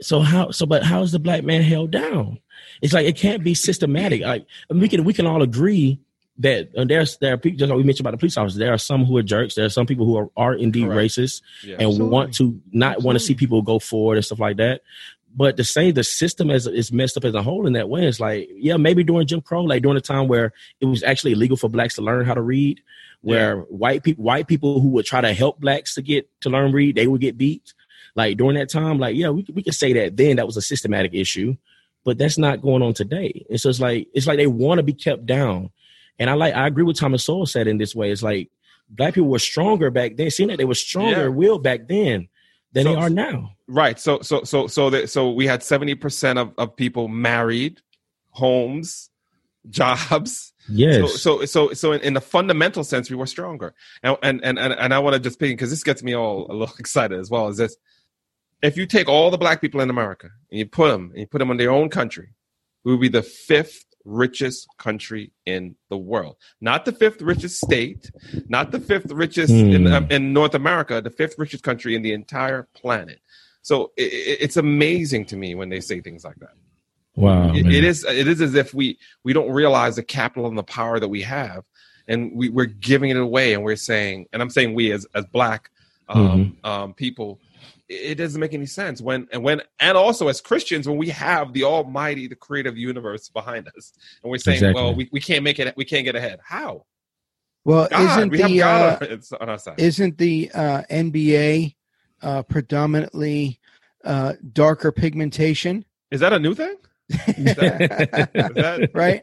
[0.00, 2.38] so how so but how is the black man held down?
[2.80, 4.22] It's like it can't be systematic.
[4.22, 6.00] Like we can we can all agree
[6.38, 8.58] that uh, there's there are people just like we mentioned about the police officers.
[8.58, 9.54] There are some who are jerks.
[9.54, 11.14] There are some people who are, are indeed Correct.
[11.14, 11.74] racist Yeah.
[11.74, 12.08] and Absolutely.
[12.08, 14.82] want to not want to see people go forward and stuff like that.
[15.38, 18.06] But to say the system as is messed up as a whole in that way,
[18.06, 21.32] it's like, yeah, maybe during Jim Crow, like during a time where it was actually
[21.32, 22.80] illegal for blacks to learn how to read,
[23.20, 26.72] where white people white people who would try to help blacks to get to learn
[26.72, 27.74] read, they would get beat.
[28.14, 30.62] Like during that time, like yeah, we we could say that then that was a
[30.62, 31.54] systematic issue,
[32.02, 33.44] but that's not going on today.
[33.50, 35.68] It's just like it's like they want to be kept down,
[36.18, 38.10] and I like I agree with Thomas Sowell said in this way.
[38.10, 38.48] It's like
[38.88, 40.30] black people were stronger back then.
[40.30, 41.28] Seeing that they were stronger Yeah.
[41.28, 42.28] willed back then
[42.76, 43.52] than So- they are now.
[43.66, 43.98] Right.
[43.98, 47.80] So so so so that so we had seventy percent of, of people married,
[48.30, 49.10] homes,
[49.70, 50.52] jobs.
[50.68, 51.20] Yes.
[51.22, 53.74] So so so so in, in the fundamental sense, we were stronger.
[54.02, 56.54] And and and and, I want to just ping because this gets me all a
[56.54, 57.48] little excited as well.
[57.48, 57.76] Is this?
[58.62, 61.26] If you take all the black people in America and you put them and you
[61.26, 62.34] put them in their own country,
[62.84, 66.36] we would be the fifth richest country in the world.
[66.60, 68.10] Not the fifth richest state,
[68.48, 69.92] not the fifth richest in Hmm.
[69.92, 73.20] um, in North America, the fifth richest country in the entire planet.
[73.62, 76.54] So i i- it's amazing to me when they say things like that.
[77.16, 77.52] wow.
[77.54, 80.62] It- it is it is as if we we don't realize the capital and the
[80.62, 81.64] power that we have,
[82.06, 85.24] and we, we're giving it away, and we're saying, and I'm saying we as as
[85.26, 85.70] black
[86.08, 87.40] um, um, people,
[87.88, 91.08] it, it doesn't make any sense when and when and also as Christians when we
[91.10, 94.82] have the Almighty, the Creative universe behind us, and we're saying, Exactly.
[94.82, 96.40] well, we, we can't make it, we can't get ahead.
[96.44, 96.84] How?
[97.64, 99.80] Well, God, isn't we have the God uh, on- it's on our side.
[99.80, 101.74] isn't the uh, NBA
[102.22, 103.60] uh, predominantly
[104.04, 105.84] uh, darker pigmentation?
[106.10, 106.76] Is that a new thing?
[107.08, 109.22] Is that, is that right?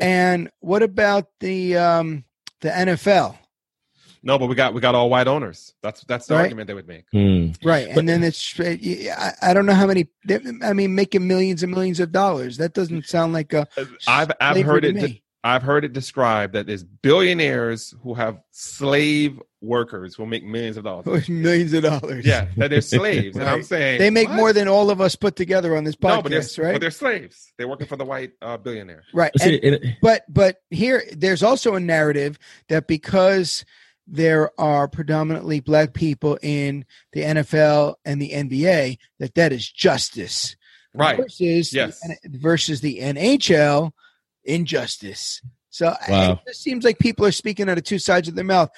[0.00, 2.24] And what about the um,
[2.60, 3.36] the NFL?
[4.26, 5.74] No, but we got we got all white owners.
[5.82, 6.40] That's that's the Right.
[6.42, 7.04] argument they would make.
[7.12, 7.50] Hmm.
[7.62, 10.08] Right, But- and then it's I, I don't know how many.
[10.62, 12.56] I mean, making millions and millions of dollars.
[12.56, 13.68] That doesn't sound like a.
[14.08, 14.94] I've I've heard it.
[14.96, 15.20] me.
[15.46, 20.84] I've heard it described that there's billionaires who have slave workers who make millions of
[20.84, 21.28] dollars.
[21.28, 22.24] millions of dollars.
[22.24, 24.36] yeah, that they're slaves, and I'm saying they make what?
[24.36, 26.72] more than all of us put together on this podcast, no, but they're right?
[26.72, 27.52] but they're slaves.
[27.58, 29.02] They're working for the white uh, billionaire.
[29.12, 29.32] right.
[29.34, 33.66] And- see, it- but but here there's also a narrative that because
[34.06, 40.56] there are predominantly black people in the NFL and the NBA that that is justice
[40.92, 41.16] Right.
[41.16, 42.00] versus Yes.
[42.00, 43.92] the, versus the NHL
[44.44, 45.42] injustice.
[45.70, 46.32] So Wow.
[46.32, 48.70] it just seems like people are speaking out of two sides of their mouth.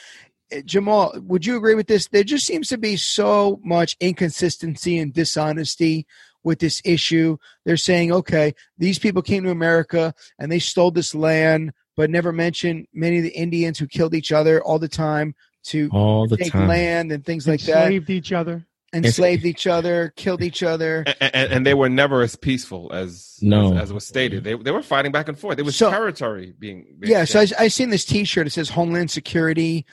[0.54, 2.06] Uh, Jamal, would you agree with this?
[2.08, 6.06] There just seems to be so much inconsistency and dishonesty
[6.44, 7.36] with this issue.
[7.64, 12.32] They're saying, okay, these people came to America and they stole this land, but never
[12.32, 16.36] mentioned many of the Indians who killed each other all the time to all the
[16.36, 16.68] take time.
[16.68, 18.66] land and things like that, Enslaved each other.
[18.92, 21.02] enslaved each other, killed each other.
[21.20, 23.72] And, and, and they were never as peaceful as No.
[23.74, 24.44] as, as was stated.
[24.44, 25.58] They they were fighting back and forth.
[25.58, 27.62] It was So- territory being, being Yeah, so I, exchanged.
[27.62, 28.46] I seen this T-shirt.
[28.46, 29.86] It says Homeland Security,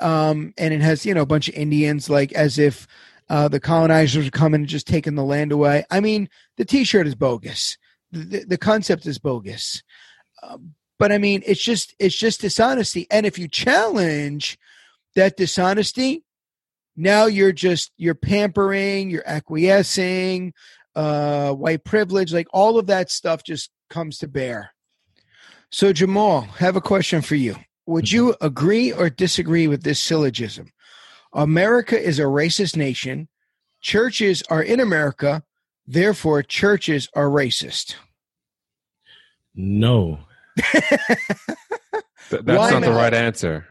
[0.00, 2.86] um, and it has you know a bunch of Indians, like as if
[3.28, 5.84] uh, the colonizers are coming and just taking the land away.
[5.90, 7.78] I mean, the T-shirt is bogus.
[8.10, 9.84] The, the, the concept is bogus.
[10.42, 10.58] Uh,
[11.00, 13.06] but I mean, it's just it's just dishonesty.
[13.10, 14.58] And if you challenge
[15.16, 16.24] that dishonesty,
[16.94, 20.52] now you're just you're pampering, you're acquiescing,
[20.94, 24.72] uh, white privilege, like all of that stuff just comes to bear.
[25.72, 27.56] So, Jamal, have a question for you.
[27.86, 30.70] Would you agree or disagree with this syllogism?
[31.32, 33.28] America is a racist nation.
[33.80, 35.44] Churches are in America.
[35.86, 37.94] Therefore, churches are racist.
[39.54, 40.20] No,
[40.58, 43.66] Th- that's Why not the right answer.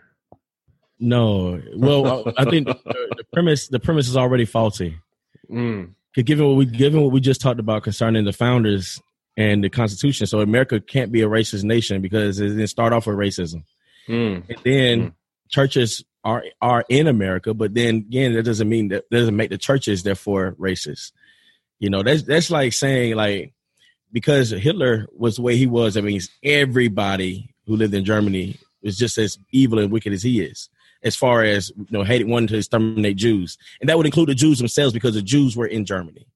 [0.99, 1.61] no.
[1.75, 2.75] Well, I I think the,
[3.17, 4.97] the premise the premise is already faulty.
[5.49, 5.93] Mm.
[6.15, 8.99] 'Cause Given what we given what we just talked about concerning the founders
[9.37, 13.07] and the Constitution, so America can't be a racist nation because it didn't start off
[13.07, 13.63] with racism.
[14.07, 14.43] Mm.
[14.49, 15.13] And then Mm.
[15.49, 19.57] churches are are in America, but then again, that doesn't mean that doesn't make the
[19.57, 21.11] churches therefore racist.
[21.79, 23.53] You know, that's that's like saying like
[24.11, 28.97] because Hitler was the way he was, that means everybody who lived in Germany was
[28.97, 30.69] just as evil and wicked as he is.
[31.01, 34.35] As far as you know, hated wanted to exterminate Jews, and that would include the
[34.35, 36.27] Jews themselves because the Jews were in Germany.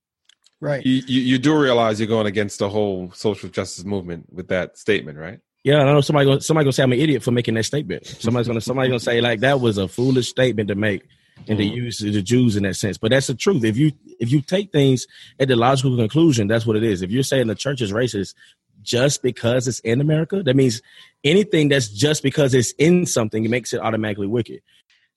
[0.61, 0.85] Right.
[0.85, 4.77] You, you you do realize you're going against the whole social justice movement with that
[4.77, 5.41] statement, right?
[5.65, 8.05] Yeah, I know somebody gonna, somebody gonna say I'm an idiot for making that statement.
[8.05, 11.03] Somebody's gonna somebody gonna say like that was a foolish statement to make
[11.47, 11.75] and to Mhm.
[11.75, 12.97] use the Jews in that sense.
[12.97, 13.63] But that's the truth.
[13.63, 15.07] If you if you take things
[15.39, 17.01] at the logical conclusion, that's what it is.
[17.01, 18.33] If you're saying the church is racist
[18.81, 20.81] just because it's in America, that means
[21.23, 24.61] anything that's just because it's in something it makes it automatically wicked.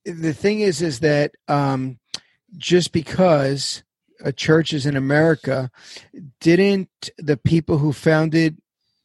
[0.05, 1.99] The thing is, is that um,
[2.57, 3.83] just because
[4.25, 5.71] a church is in America,
[6.41, 8.57] didn't the people who founded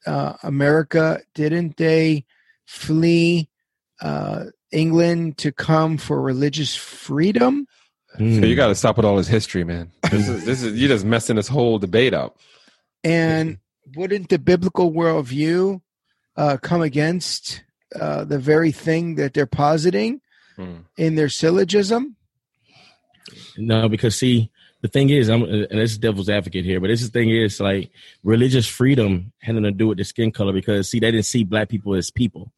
[0.06, 2.26] uh, America didn't they
[2.66, 3.50] flee
[4.02, 7.68] uh, England to come for religious freedom?
[8.18, 9.92] So you got to stop with all this history, man.
[10.12, 12.38] This is this is you're just messing this whole debate up.
[13.04, 13.60] And
[13.96, 15.82] wouldn't the biblical worldview
[16.36, 17.64] uh, come against
[18.00, 20.22] uh, the very thing that they're positing
[20.58, 20.84] Mm.
[20.98, 22.16] in their syllogism?
[23.58, 27.02] No, because see, the thing is, I'm and this is devil's advocate here, but this
[27.02, 27.90] is the thing is like
[28.24, 31.44] religious freedom had nothing to do with the skin color because see, they didn't see
[31.44, 32.52] black people as people.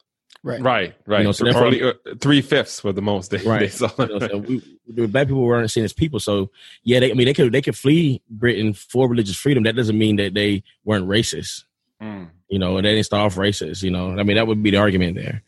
[0.46, 0.62] Right.
[0.62, 1.24] Right, right.
[1.24, 3.62] know, so Or therefore- only, uh, three fifths were the most they, Right.
[3.62, 3.90] they saw.
[3.98, 6.20] You know, so we, the black people weren't seen as people.
[6.20, 6.50] So
[6.84, 9.64] yeah, they, I mean, they could they could flee Britain for religious freedom.
[9.64, 11.64] That doesn't mean that they weren't racist.
[12.02, 12.30] Mm.
[12.50, 13.84] You know, they didn't start off racist.
[13.84, 15.42] You know, I mean, that would be the argument there.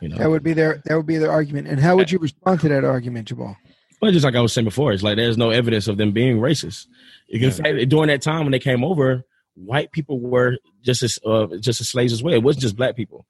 [0.00, 1.68] You know, That would be their that would be their argument.
[1.68, 3.56] And how would you respond to that argument, Jamal?
[4.00, 6.38] but just like I was saying before, it's like there's no evidence of them being
[6.38, 6.86] racist.
[7.28, 9.24] In fact, during that time when they came over,
[9.54, 12.34] white people were just as uh, just as slaves as well.
[12.34, 13.26] It wasn't just black people,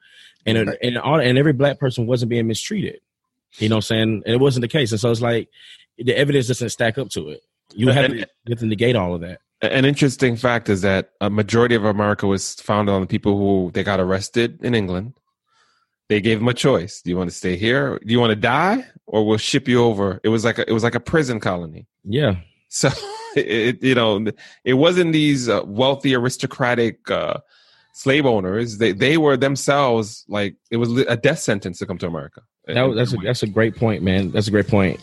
[0.46, 0.78] and Right.
[0.82, 3.00] and all, and every black person wasn't being mistreated.
[3.58, 4.22] You know what I'm saying?
[4.26, 5.48] And it wasn't the case, and so it's like
[5.98, 7.42] the evidence doesn't stack up to it.
[7.74, 9.40] You have to, have to negate all of that.
[9.62, 13.70] An interesting fact is that a majority of America was founded on the people who
[13.72, 15.14] they got arrested in England.
[16.08, 17.98] They gave them a choice: Do you want to stay here?
[18.04, 20.20] Do you want to die, or we'll ship you over?
[20.22, 21.86] It was like a, it was like a prison colony.
[22.04, 22.36] Yeah,
[22.74, 22.90] So
[23.36, 24.26] it, you know,
[24.64, 27.38] it wasn't these uh, wealthy aristocratic uh,
[27.92, 28.78] slave owners.
[28.78, 32.42] They they were themselves like it was a death sentence to come to America.
[32.66, 34.32] that, that's a, that's a great point, man.
[34.32, 35.00] That's a great point.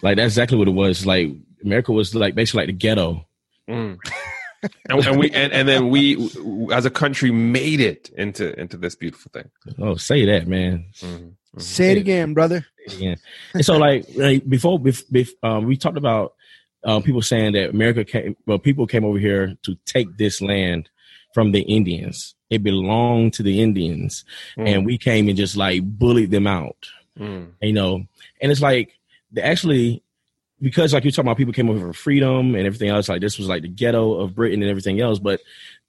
[0.00, 1.04] Like that's exactly what it was.
[1.04, 1.30] Like
[1.64, 3.26] America was like basically like the ghetto.
[3.68, 3.98] Mm.
[4.88, 6.30] and, and we and, and then we
[6.72, 9.50] as a country made it into into this beautiful thing.
[9.80, 10.86] Oh, say that, man.
[11.00, 11.32] Mhm.
[11.58, 12.64] Say it again, brother.
[12.96, 13.16] Yeah.
[13.54, 16.34] And so like, like before, bef- um, we talked about
[16.84, 20.88] uh, people saying that America came, well, people came over here to take this land
[21.34, 22.34] from the Indians.
[22.50, 24.24] It belonged to the Indians,
[24.56, 24.68] Mm.
[24.68, 26.88] and we came and just like bullied them out.
[27.18, 27.48] Mm.
[27.60, 28.06] You know,
[28.40, 28.92] and it's like
[29.32, 30.02] they actually
[30.60, 33.08] because like you're talking about people came over for freedom and everything else.
[33.08, 35.40] Like this was like the ghetto of Britain and everything else, but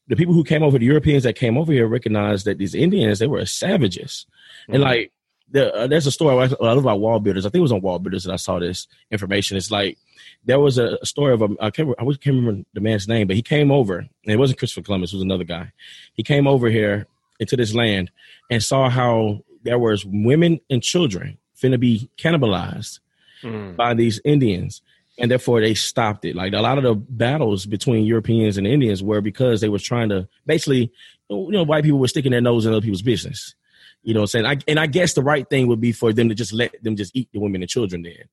[0.07, 3.19] the people who came over, the Europeans that came over here, recognized that these Indians
[3.19, 4.25] they were savages,
[4.67, 4.85] and Mhm.
[4.85, 5.11] like.
[5.51, 7.39] The, uh, there's a story I I love about WallBuilders.
[7.39, 9.57] I think it was on WallBuilders that I saw this information.
[9.57, 9.97] It's like
[10.45, 13.35] there was a story of a I can't I can't remember the man's name, but
[13.35, 15.71] he came over and it wasn't Christopher Columbus, it was another guy.
[16.13, 17.07] He came over here
[17.39, 18.11] into this land
[18.49, 22.99] and saw how there was women and children finna be cannibalized
[23.43, 23.77] Mm.
[23.77, 24.81] by these Indians.
[25.17, 26.35] And therefore they stopped it.
[26.35, 30.09] Like a lot of the battles between Europeans and Indians were because they was trying
[30.09, 30.91] to basically,
[31.29, 33.55] you know, white people were sticking their nose in other people's business.
[34.03, 34.45] You know what I'm saying?
[34.45, 36.95] I, and I guess the right thing would be for them to just let them
[36.95, 38.23] just eat the women and children then.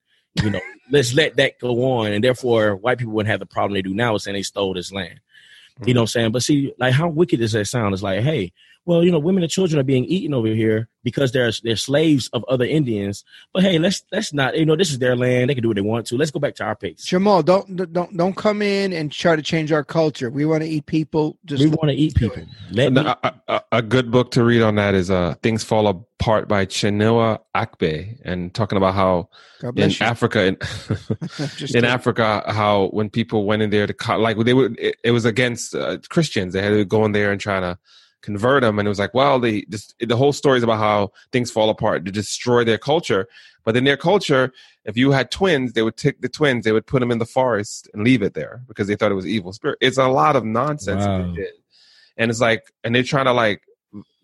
[0.42, 2.12] You know, let's let that go on.
[2.12, 4.92] And therefore white people wouldn't have the problem they do now saying they stole this
[4.92, 5.20] land.
[5.84, 5.98] You know mm-hmm.
[5.98, 6.32] what I'm saying?
[6.32, 7.92] But see, like how wicked does that sound?
[7.92, 8.52] It's like, hey,
[8.86, 12.30] well, you know, women and children are being eaten over here because they're they're slaves
[12.32, 13.24] of other Indians.
[13.52, 15.50] But hey, let's let's not, you know, this is their land.
[15.50, 16.16] They can do what they want to.
[16.16, 17.04] Let's go back to our pace.
[17.04, 20.30] Jamal, don't don't don't come in and try to change our culture.
[20.30, 21.36] We want to eat people.
[21.44, 22.44] Just we want to eat people.
[22.70, 25.88] Let me, a, a, a good book to read on that is uh, Things Fall
[25.88, 29.28] Apart by Chinua Achebe and talking about how
[29.74, 29.96] in you.
[30.00, 30.58] Africa, in,
[31.74, 31.84] in.
[31.84, 35.24] Africa, how when people went in there to, co- like they would, it, it was
[35.24, 36.52] against uh, Christians.
[36.52, 37.78] They had to go in there and try to
[38.26, 38.78] convert them.
[38.78, 41.70] And it was like, well, they just, the whole story is about how things fall
[41.70, 43.28] apart to destroy their culture.
[43.64, 44.52] But in their culture,
[44.84, 47.24] if you had twins, they would take the twins, they would put them in the
[47.24, 49.78] forest and leave it there because they thought it was evil spirit.
[49.80, 51.34] It's a lot of nonsense Wow.
[52.18, 53.62] And it's like, and they're trying to like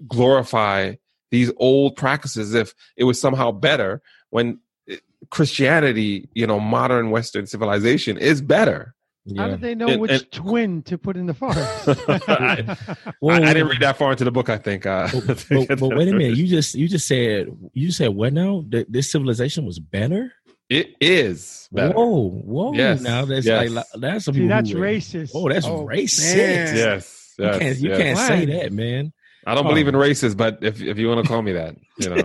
[0.08, 0.94] glorify
[1.30, 4.96] these old practices if it was somehow better when eh,
[5.30, 8.94] Christianity, you know, modern Western civilization is better.
[9.36, 9.50] How yeah.
[9.52, 11.88] did they know And- which and- twin to put in the forest?
[12.28, 12.76] I,
[13.20, 14.48] Whoa, I, I didn't read that far into the book.
[14.48, 14.84] I think.
[14.86, 16.36] Uh, But, but, but wait a minute.
[16.36, 18.64] You just you just said you just said what now?
[18.70, 20.32] That this civilization was better?
[20.70, 21.92] it is better.
[21.92, 22.72] Whoa, whoa!
[22.72, 23.68] Yes, Now that's yes.
[23.70, 25.32] like that's some See, that's racist.
[25.34, 26.34] Oh, that's Oh, racist.
[26.34, 26.76] man.
[26.76, 27.98] Yes, You yes, can't you yes.
[27.98, 29.12] can't say that, man.
[29.46, 29.68] I don't Oh.
[29.68, 32.22] believe in races, but if if you want to call me that, you know.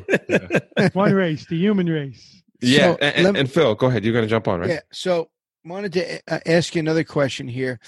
[0.78, 2.42] Yeah, One race, the human race.
[2.62, 2.94] yeah.
[2.94, 4.04] So, and, and- me- and Phil, go ahead.
[4.06, 4.70] You're going to jump on, right?
[4.70, 4.80] Yeah.
[4.94, 5.30] So
[5.67, 7.80] wanted to uh, ask you another question here.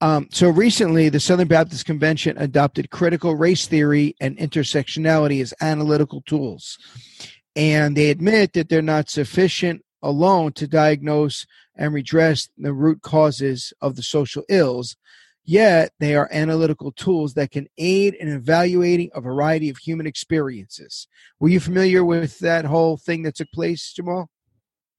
[0.00, 6.22] Um, so recently, the Southern Baptist Convention adopted critical race theory and intersectionality as analytical
[6.22, 6.78] tools,
[7.54, 13.72] and they admit that they're not sufficient alone to diagnose and redress the root causes
[13.80, 14.96] of the social ills.
[15.48, 21.06] Yet they are analytical tools that can aid in evaluating a variety of human experiences.
[21.38, 24.28] Were you familiar with that whole thing that took place, Jamal?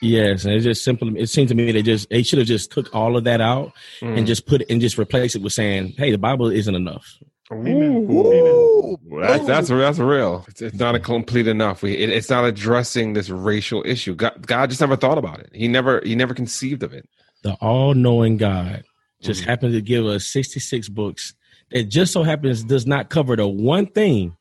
[0.01, 1.15] Yes, and it's just simple.
[1.17, 3.73] It seems to me they just they should have just took all of that out
[4.01, 4.17] Mm.
[4.19, 7.17] and just put it and just replace it with saying, "Hey, the Bible isn't enough."
[7.51, 8.07] Amen.
[8.11, 8.97] Ooh.
[9.21, 10.45] That's that's that's real.
[10.49, 11.81] It's, it's not a complete enough.
[11.81, 14.13] We, it, it's not addressing this racial issue.
[14.15, 15.49] God, God just never thought about it.
[15.53, 17.07] He never he never conceived of it.
[17.43, 18.83] The all-knowing God
[19.21, 19.45] just Mhm.
[19.45, 21.33] happened to give us sixty-six books
[21.71, 24.35] that just so happens does not cover the one thing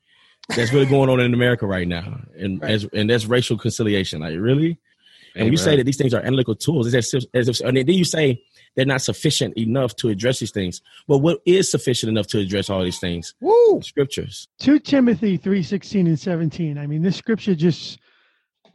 [0.55, 2.71] that's really going on in America right now, and Right.
[2.71, 4.19] as and that's racial conciliation.
[4.21, 4.77] Like really,
[5.37, 6.87] and you say that these things are analytical tools.
[6.87, 8.41] It's as if, as if, and then you say
[8.75, 10.81] they're not sufficient enough to address these things.
[11.07, 13.33] But what is sufficient enough to address all these things?
[13.41, 13.81] Woo!
[13.81, 14.47] Scriptures.
[14.59, 16.77] 2 Timothy 3 16 and 17.
[16.77, 17.99] I mean, this scripture just,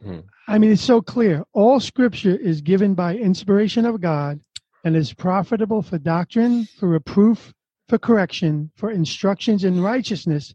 [0.03, 0.19] Hmm.
[0.47, 1.45] I mean, it's so clear.
[1.53, 4.41] All scripture is given by inspiration of God
[4.83, 7.53] and is profitable for doctrine, for reproof,
[7.87, 10.53] for correction, for instructions in righteousness,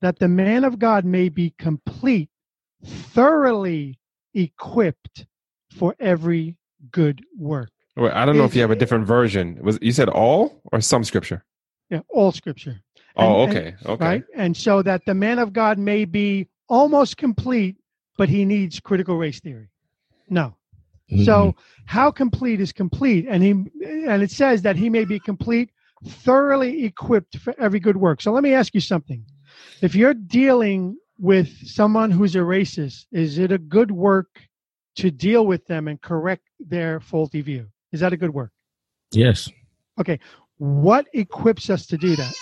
[0.00, 2.30] that the man of God may be complete,
[2.84, 3.98] thoroughly
[4.32, 5.26] equipped
[5.78, 6.56] for every
[6.90, 7.70] good work.
[7.96, 9.58] Wait, I don't know if you have a different version.
[9.62, 11.44] Was you said all or some scripture?
[11.90, 12.80] Yeah, all scripture.
[13.16, 14.04] Oh, And- okay, okay.
[14.04, 14.24] right?
[14.34, 17.76] And so that the man of God may be almost complete,
[18.16, 19.68] but he needs critical race theory.
[20.28, 20.54] No.
[21.10, 21.24] Mm-hmm.
[21.24, 23.26] So how complete is complete?
[23.28, 25.70] And he and it says that he may be complete,
[26.06, 28.20] thoroughly equipped for every good work.
[28.20, 29.24] So let me ask you something.
[29.80, 34.28] If you're dealing with someone who's a racist, is it a good work
[34.98, 37.66] to deal with them and correct their faulty view?
[37.92, 38.50] Is that a good work?
[39.12, 39.48] yes.
[40.00, 40.20] Okay.
[40.58, 42.34] What equips us to do that?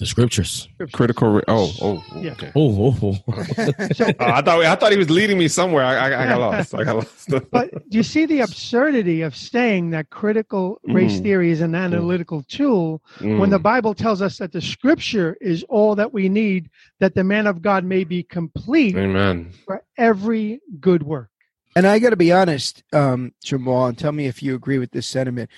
[0.00, 0.68] The scriptures.
[0.92, 1.40] Critical.
[1.46, 2.32] Oh, oh, Yeah.
[2.32, 2.50] okay.
[2.56, 3.42] Oh, oh, oh.
[3.94, 5.84] So, Oh, I thought I thought he was leading me somewhere.
[5.84, 6.74] I, I, I got lost.
[6.74, 7.30] I got lost.
[7.52, 11.22] but do you see the absurdity of saying that critical race Mm.
[11.22, 13.62] theory is an analytical tool when the Mm.
[13.62, 17.62] Bible tells us that the scripture is all that we need, that the man of
[17.62, 19.52] God may be complete Amen.
[19.64, 21.30] for every good work.
[21.76, 24.92] And I got to be honest, um, Jamal, and tell me if you agree with
[24.92, 25.50] this sentiment.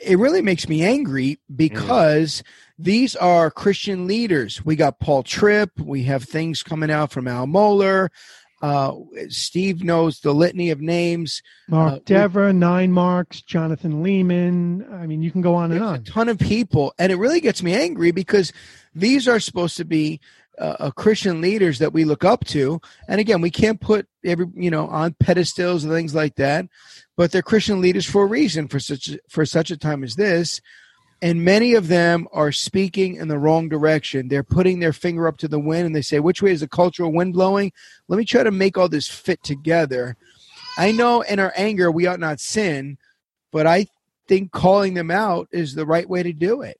[0.00, 2.42] It really makes me angry because
[2.78, 4.64] these are Christian leaders.
[4.64, 5.70] We got Paul Tripp.
[5.80, 8.08] We have things coming out from Al Mohler.
[8.62, 8.92] Uh,
[9.28, 11.42] Steve knows the litany of names.
[11.68, 14.90] Mark Uh, Dever, Nine Marks, Jonathan Leeman.
[14.92, 15.94] I mean, you can go on and on.
[15.96, 18.52] a ton of people, and it really gets me angry because
[18.96, 20.20] these are supposed to be
[20.58, 22.80] uh, uh, Christian leaders that we look up to.
[23.08, 26.66] And again, we can't put every you know on pedestals and things like that,
[27.16, 30.60] but they're Christian leaders for a reason for such for such a time as this.
[31.22, 34.28] And many of them are speaking in the wrong direction.
[34.28, 36.68] They're putting their finger up to the wind and they say, Which way is the
[36.68, 37.72] cultural wind blowing?
[38.08, 40.16] Let me try to make all this fit together.
[40.78, 42.98] I know in our anger we ought not sin,
[43.50, 43.86] but I
[44.28, 46.78] think calling them out is the right way to do it.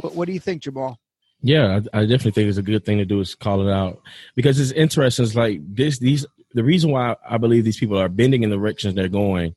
[0.00, 0.98] What, what do you think, Jamal?
[1.42, 4.00] Yeah, I, I definitely think it's a good thing to do is call it out
[4.36, 5.24] because it's interesting.
[5.24, 5.98] It's like this.
[5.98, 6.24] These
[6.54, 9.54] the reason why I believe these people are bending in the directions they're going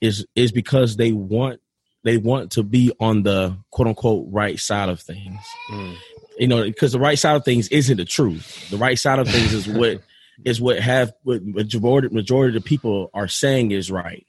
[0.00, 1.60] is is because they want
[2.02, 5.40] they want to be on the quote unquote right side of things.
[5.70, 5.96] Mm.
[6.38, 8.68] You know, because the right side of things isn't the truth.
[8.70, 10.02] The right side of things is what
[10.44, 14.26] is what have what majority majority of the people are saying is right.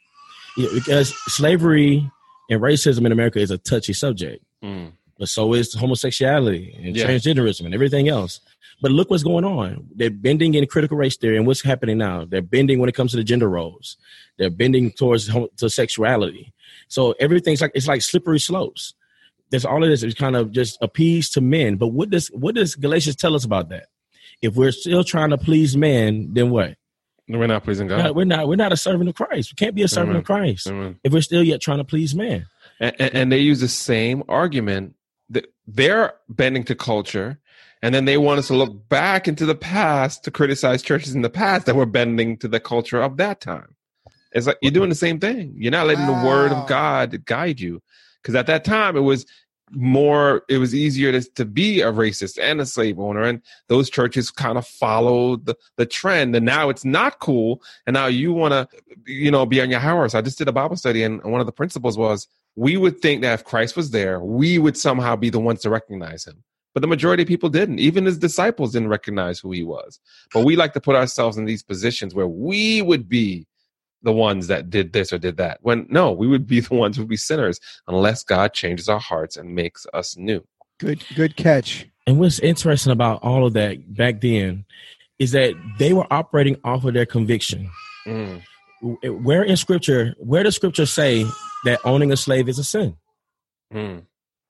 [0.55, 2.11] You know, because slavery
[2.49, 4.91] and racism in America is a touchy subject Mm.
[5.21, 7.05] But so is homosexuality and Yeah.
[7.05, 8.39] transgenderism and everything else.
[8.81, 9.85] But look what's going on.
[9.95, 12.25] They're bending in critical race theory, and what's happening now?
[12.25, 13.97] They're bending when it comes to the gender roles.
[14.39, 16.51] They're bending towards hom- to sexuality.
[16.87, 18.95] So everything's like it's like slippery slopes.
[19.51, 21.75] There's all of this is kind of just appease to men.
[21.75, 23.89] But what does what does Galatians tell us about that?
[24.41, 26.77] If we're still trying to please men, then what?
[27.29, 28.15] We're not pleasing God.
[28.15, 28.47] We're not.
[28.47, 29.51] We're not a servant of Christ.
[29.51, 30.19] We can't be a servant Amen.
[30.21, 30.99] of Christ Amen.
[31.03, 32.47] if we're still yet trying to please men.
[32.79, 34.95] and, and, they use the same argument
[35.75, 37.39] they're bending to culture
[37.81, 41.21] and then they want us to look back into the past to criticize churches in
[41.21, 43.75] the past that were bending to the culture of that time.
[44.31, 45.53] It's like you're doing the same thing.
[45.57, 47.81] You're not letting the word of god guide you.
[48.21, 49.25] Because at that time it was
[49.73, 53.89] more it was easier to, to be a racist and a slave owner and those
[53.89, 58.33] churches kind of followed the, the trend and now it's not cool and now you
[58.33, 58.67] want to
[59.05, 61.39] you know be on your high horse i just did a bible study and one
[61.39, 65.15] of the principles was we would think that if christ was there we would somehow
[65.15, 66.43] be the ones to recognize him
[66.73, 69.99] but the majority of people didn't even his disciples didn't recognize who he was
[70.33, 73.45] but we like to put ourselves in these positions where we would be
[74.03, 76.95] the ones that did this or did that when no we would be the ones
[76.95, 80.43] who would be sinners unless god changes our hearts and makes us new
[80.81, 81.87] Good, good catch.
[82.07, 84.65] And what's interesting about all of that back then
[85.19, 87.69] is that they were operating off of their conviction.
[88.07, 88.41] Mm.
[88.81, 91.25] Where in scripture, where does scripture say
[91.65, 92.97] that owning a slave is a sin?
[93.73, 94.03] Mm.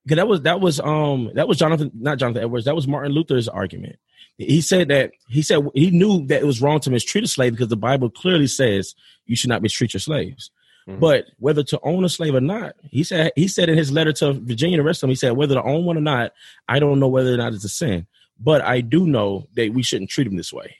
[0.03, 3.11] Because that was that was um that was Jonathan, not Jonathan Edwards, that was Martin
[3.11, 3.97] Luther's argument.
[4.38, 7.51] He said that he said he knew that it was wrong to mistreat a slave
[7.51, 10.49] because the Bible clearly says you should not mistreat your slaves.
[10.88, 10.99] Mhm.
[10.99, 14.13] But whether to own a slave or not, he said he said in his letter
[14.13, 16.32] to Virginia the rest of them, he said whether to own one or not,
[16.67, 18.07] I don't know whether or not it's a sin.
[18.39, 20.77] But I do know that we shouldn't treat them this way.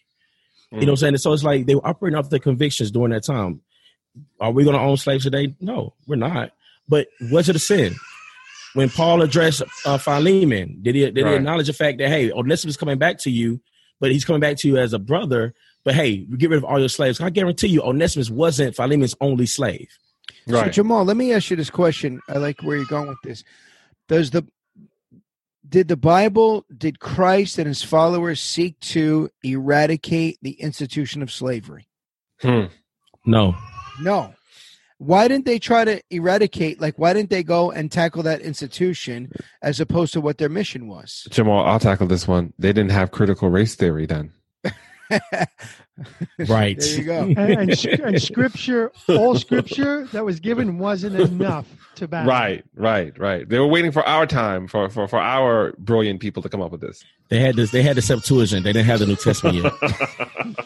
[0.72, 1.18] You know what I'm saying?
[1.18, 3.62] So it's like they were operating off their convictions during that time.
[4.40, 5.54] Are we going to own slaves today?
[5.60, 6.52] No, we're not.
[6.88, 7.96] But was it a sin?
[8.74, 12.74] When Paul addressed uh, Philemon, did he did he acknowledge the fact that hey, Onesimus
[12.74, 13.60] is coming back to you,
[14.00, 15.54] but he's coming back to you as a brother?
[15.84, 17.20] But hey, get rid of all your slaves.
[17.20, 19.90] I guarantee you, Onesimus wasn't Philemon's only slave.
[20.48, 22.22] So right Jamal, let me ask you this question.
[22.30, 23.44] I like where you're going with this.
[24.08, 24.46] Does the
[25.72, 31.88] did the Bible, did Christ and his followers seek to eradicate the institution of slavery?
[32.42, 32.66] Hmm.
[33.26, 33.56] No,
[34.02, 34.34] No.
[34.98, 36.80] Why didn't they try to eradicate?
[36.80, 39.32] Like, why didn't they go and tackle that institution
[39.64, 41.26] as opposed to what their mission was?
[41.32, 44.32] jamal i'll tackle this one they didn't have critical race theory then
[46.48, 46.78] right?
[46.80, 47.22] There you go.
[47.38, 52.28] And, and, and scripture, all scripture that was given wasn't enough to back.
[52.28, 53.48] Right, right, right.
[53.48, 56.72] They were waiting for our time for, for, for our brilliant people to come up
[56.72, 57.04] with this.
[57.30, 57.72] They had this.
[57.72, 58.64] They had the Septuagint.
[58.64, 60.58] They didn't have the New Testament yet.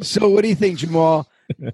[0.00, 1.28] So, what do you think, Jamal?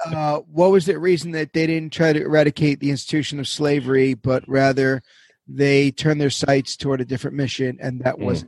[0.05, 4.15] Uh, what was the reason that they didn't try to eradicate the institution of slavery,
[4.15, 5.03] but rather
[5.47, 8.25] they turned their sights toward a different mission, and that Mm.
[8.25, 8.45] was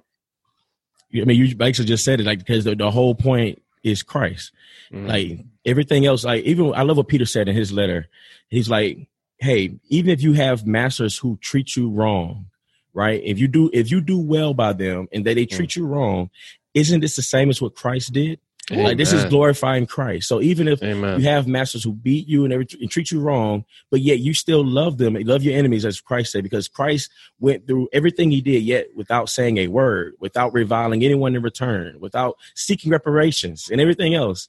[1.15, 4.53] I mean, you basically just said it, like because the, the whole point is Christ.
[4.93, 5.09] Mhm.
[5.09, 8.09] Like everything else, like even I love what Peter said in his letter.
[8.49, 9.09] He's like,
[9.39, 12.47] "Hey, even if you have masters who treat you wrong,
[12.93, 13.21] right?
[13.25, 15.77] If you do if you do well by them and they, they treat Mm.
[15.77, 16.31] you wrong,
[16.75, 18.41] isn't this the same as what Christ did?
[18.69, 20.27] Like this is glorifying Christ.
[20.27, 21.21] So even if Amen.
[21.21, 24.35] you have masters who beat you and, every, and treat you wrong, but yet you
[24.35, 28.41] still love them, love your enemies, as Christ said, because Christ went through everything he
[28.41, 33.81] did, yet without saying a word, without reviling anyone in return, without seeking reparations and
[33.81, 34.49] everything else.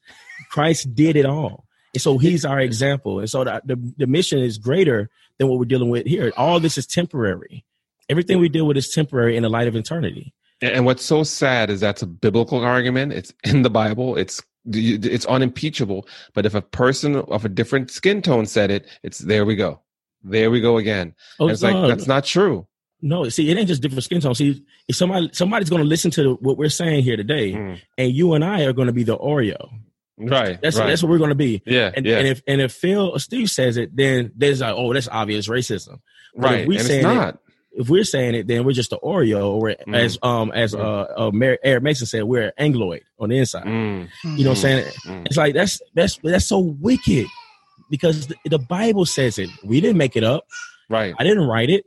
[0.49, 1.65] Christ did it all.
[1.93, 3.20] And so he's our example.
[3.20, 6.34] And so the, the, the mission is greater than what we're dealing with here.
[6.36, 7.65] All this is temporary.
[8.09, 10.34] Everything we deal with is temporary in the light of eternity.
[10.61, 13.13] And what's so sad is that's a biblical argument.
[13.13, 14.15] It's in the Bible.
[14.15, 16.07] It's it's unimpeachable.
[16.33, 19.81] But if a person of a different skin tone said it, it's there we go.
[20.23, 21.13] There we go again.
[21.39, 22.67] Oh, it's like that's not true.
[23.01, 24.33] no, see, it ain't just different skin tone.
[24.35, 27.79] See, if somebody somebody's going to listen to what we're saying here today, Mm.
[27.97, 29.69] and you and I are going to be the Oreo.
[30.17, 30.59] Right.
[30.59, 30.87] That's right.
[30.87, 31.61] that's what we're going to be.
[31.67, 31.91] yeah.
[31.95, 32.17] And, yeah.
[32.17, 35.47] and if and if Phil or Steve says it, then there's like, oh, that's obvious
[35.47, 35.99] racism.
[36.35, 36.67] but if right.
[36.67, 37.37] we And it's it- not.
[37.78, 39.95] If we're saying it, then we're just the Oreo, or Mm.
[39.95, 43.65] as um as uh, uh Mary, Eric Mason said, we're angloid on the inside.
[43.65, 44.09] Mm.
[44.23, 44.86] You know what I'm saying?
[45.05, 45.25] Mm.
[45.28, 47.28] It's like that's that's that's so wicked
[47.89, 49.49] because the, the Bible says it.
[49.63, 50.45] We didn't make it up.
[50.89, 51.13] Right.
[51.19, 51.86] I didn't write it.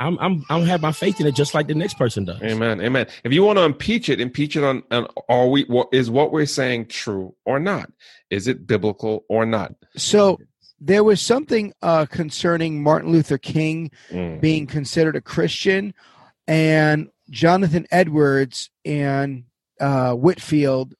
[0.00, 2.40] I'm I'm I'm have my faith in it just like the next person does.
[2.42, 2.80] Amen.
[2.80, 3.06] Amen.
[3.22, 6.32] If you want to impeach it, impeach it on, on are we what is what
[6.32, 7.90] we're saying true or not?
[8.30, 9.74] Is it biblical or not?
[9.96, 10.38] So
[10.80, 14.40] there was something uh, concerning Martin Luther King Mm.
[14.40, 15.94] being considered a Christian,
[16.48, 19.44] and Jonathan Edwards and
[19.80, 20.94] uh, Whitefield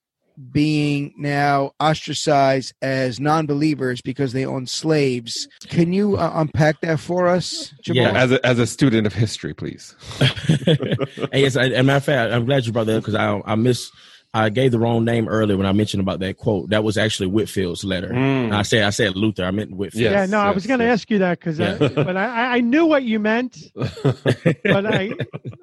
[0.52, 5.46] being now ostracized as non-believers because they own slaves.
[5.68, 8.04] Can you uh, unpack that for us, Jamal?
[8.04, 8.12] Yeah.
[8.12, 9.94] As a, as a student of history, please.
[10.66, 13.42] and yes, I, and matter of fact, I'm glad you brought that up because I
[13.44, 13.90] I miss
[14.32, 16.70] I gave the wrong name earlier when I mentioned about that quote.
[16.70, 18.10] That was actually Whitefield's letter.
[18.10, 18.52] Mm.
[18.54, 19.44] I said I said Luther.
[19.44, 20.02] I meant Whitefield.
[20.02, 21.00] Yes, yeah, no, I was going to yes.
[21.00, 21.76] ask you that because, Yeah.
[21.78, 25.12] but I, I- I knew what you meant, but I,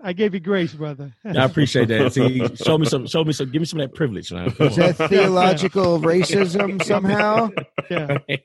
[0.03, 1.13] I gave you grace, brother.
[1.23, 2.11] I appreciate that.
[2.13, 4.31] See, show me some, show me some, give me some of that privilege.
[4.31, 4.47] Man.
[4.59, 5.09] Is that on.
[5.09, 7.49] theological racism somehow?
[7.89, 8.41] yeah, And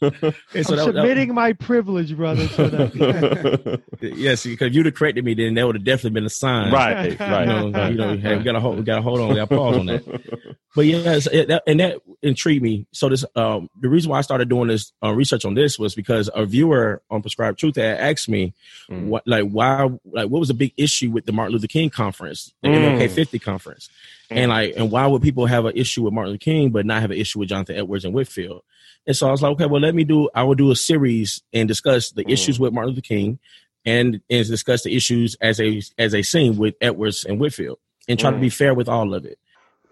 [0.00, 2.46] I'm so that- that- submitting my privilege, brother.
[2.48, 3.82] To that.
[4.00, 6.72] yes, because if you'd have corrected me, then that would have definitely been a sign.
[6.72, 7.18] right.
[7.20, 7.40] Right.
[7.48, 9.34] You know, you know, hey, we got to hold, we got to hold on, we
[9.36, 10.04] got to pause on that.
[10.76, 12.86] But yes, it, that, and that intrigued me.
[12.92, 15.96] So this, um, the reason why I started doing this uh, research on this was
[15.96, 18.54] because a viewer on Prescribed Truth had asked me,
[18.88, 19.06] Mm.
[19.06, 22.54] what, like, why, like, what was the big issue with the Martin Luther King conference,
[22.62, 22.96] the Mm.
[22.98, 23.90] MLK 50 conference,
[24.30, 27.02] and like, and why would people have an issue with Martin Luther King but not
[27.02, 28.62] have an issue with Jonathan Edwards and Whitefield?
[29.06, 30.28] And so I was like, okay, well, let me do.
[30.34, 32.32] I will do a series and discuss the Mm.
[32.32, 33.38] issues with Martin Luther King,
[33.84, 37.78] and and discuss the issues as a as a scene with Edwards and Whitefield,
[38.08, 38.42] and try to Mm.
[38.42, 39.38] be fair with all of it.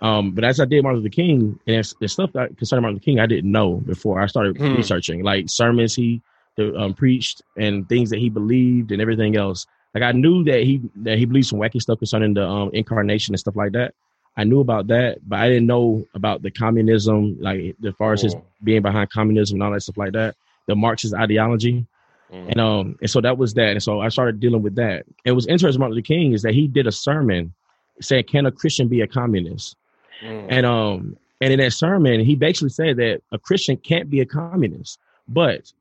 [0.03, 2.97] Um, but as I did Martin Luther King, and there's, there's stuff that concerning Martin
[2.97, 4.74] Luther King I didn't know before I started Hmm.
[4.76, 6.20] researching, like sermons he
[6.59, 9.66] um, preached and things that he believed and everything else.
[9.94, 13.32] Like I knew that he that he believed some wacky stuff concerning the um, incarnation
[13.34, 13.94] and stuff like that.
[14.38, 18.20] I knew about that, but I didn't know about the communism, like as far as
[18.22, 18.42] his Oh.
[18.62, 20.34] being behind communism and all that stuff like that.
[20.66, 21.86] The Marxist ideology,
[22.32, 22.49] Mm.
[22.51, 23.68] and um, and so that was that.
[23.70, 25.07] And so I started dealing with that.
[25.24, 27.53] And what was interesting about Martin Luther King is that he did a sermon
[28.01, 29.76] saying, "Can a Christian be a communist?"
[30.23, 30.47] Mm.
[30.49, 34.27] And um, and in that sermon, he basically said that a Christian can't be a
[34.27, 34.99] communist,
[35.29, 35.73] but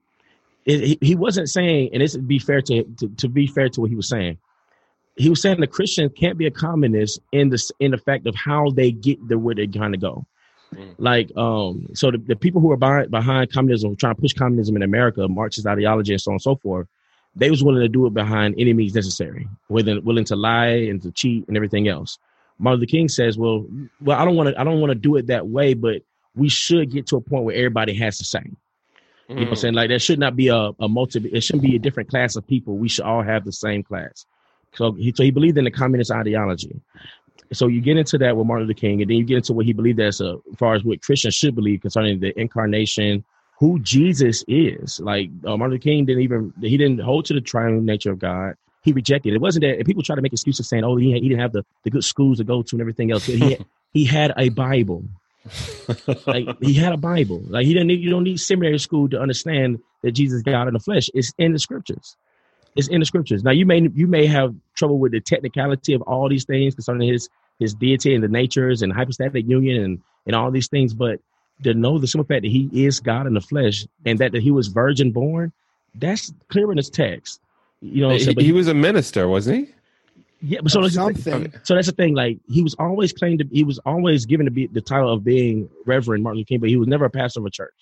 [0.65, 3.69] it, he, he wasn't saying, and this would be fair to, to to be fair
[3.69, 4.37] to what he was saying.
[5.17, 8.35] He was saying the Christian can't be a communist in the in the fact of
[8.35, 10.25] how they get the where they're trying to go.
[10.73, 10.95] Mm.
[10.97, 14.75] Like, um, so the, the people who are behind, behind communism, trying to push communism
[14.75, 16.87] in America, Marxist ideology, and so on and so forth,
[17.35, 21.01] they was willing to do it behind any means necessary, willing willing to lie and
[21.03, 22.17] to cheat and everything else.
[22.59, 23.65] Martin Luther King says, "Well,
[23.99, 26.01] well, I don't want to, I don't want to do it that way, but
[26.35, 28.57] we should get to a point where everybody has the same.
[29.29, 29.57] You know what I'm Mm.
[29.59, 29.73] saying?
[29.73, 32.47] Like there should not be a, a multi, it shouldn't be a different class of
[32.47, 32.77] people.
[32.77, 34.25] We should all have the same class.
[34.73, 36.81] So he, so he believed in the communist ideology.
[37.53, 39.65] So you get into that with Martin Luther King, and then you get into what
[39.65, 43.23] he believed as, uh, as far as what Christians should believe concerning the incarnation,
[43.59, 44.99] who Jesus is.
[44.99, 48.19] Like uh, Martin Luther King didn't even he didn't hold to the triune nature of
[48.19, 48.55] God.
[48.85, 49.41] He rejected it.
[49.41, 51.89] Wasn't that people try to make excuses saying, "Oh, he, he didn't have the, the
[51.89, 55.03] good schools to go to and everything else." He had, he had a Bible.
[56.25, 57.41] like he had a Bible.
[57.47, 60.73] Like he didn't need you don't need seminary school to understand that Jesus got in
[60.73, 61.09] the flesh.
[61.13, 62.15] It's in the scriptures.
[62.75, 63.43] It's in the scriptures.
[63.43, 67.11] Now you may you may have trouble with the technicality of all these things concerning
[67.11, 67.27] his
[67.59, 71.19] his deity and the natures and hypostatic union and and all these things, but
[71.63, 74.41] to know the simple fact that he is God in the flesh and that, that
[74.41, 75.53] he was virgin born,
[75.95, 77.39] that's clear in his text.
[77.93, 78.35] You know what I'm he, saying?
[78.35, 79.73] But he was a minister, wasn't he?
[80.41, 81.51] yeah, but so that's, Something.
[81.63, 82.13] so that's the thing.
[82.13, 85.23] Like he was always claimed to, he was always given to be the title of
[85.23, 87.73] being Reverend Martin Luther King, but he was never a pastor of a church.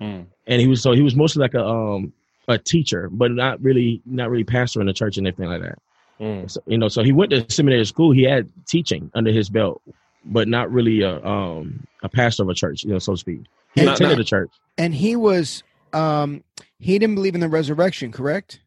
[0.00, 0.26] Mm.
[0.46, 2.12] And he was so he was mostly like a um
[2.48, 5.78] a teacher, but not really not really pastor in the church and everything like that.
[6.20, 6.50] Mm.
[6.50, 8.12] So, you know, so he went to seminary school.
[8.12, 9.82] He had teaching under his belt,
[10.24, 13.40] but not really a um a pastor of a church, you know, so to speak.
[13.74, 14.50] He Not- attended not- a church.
[14.78, 16.44] And he was um
[16.78, 18.60] he didn't believe in the resurrection, correct?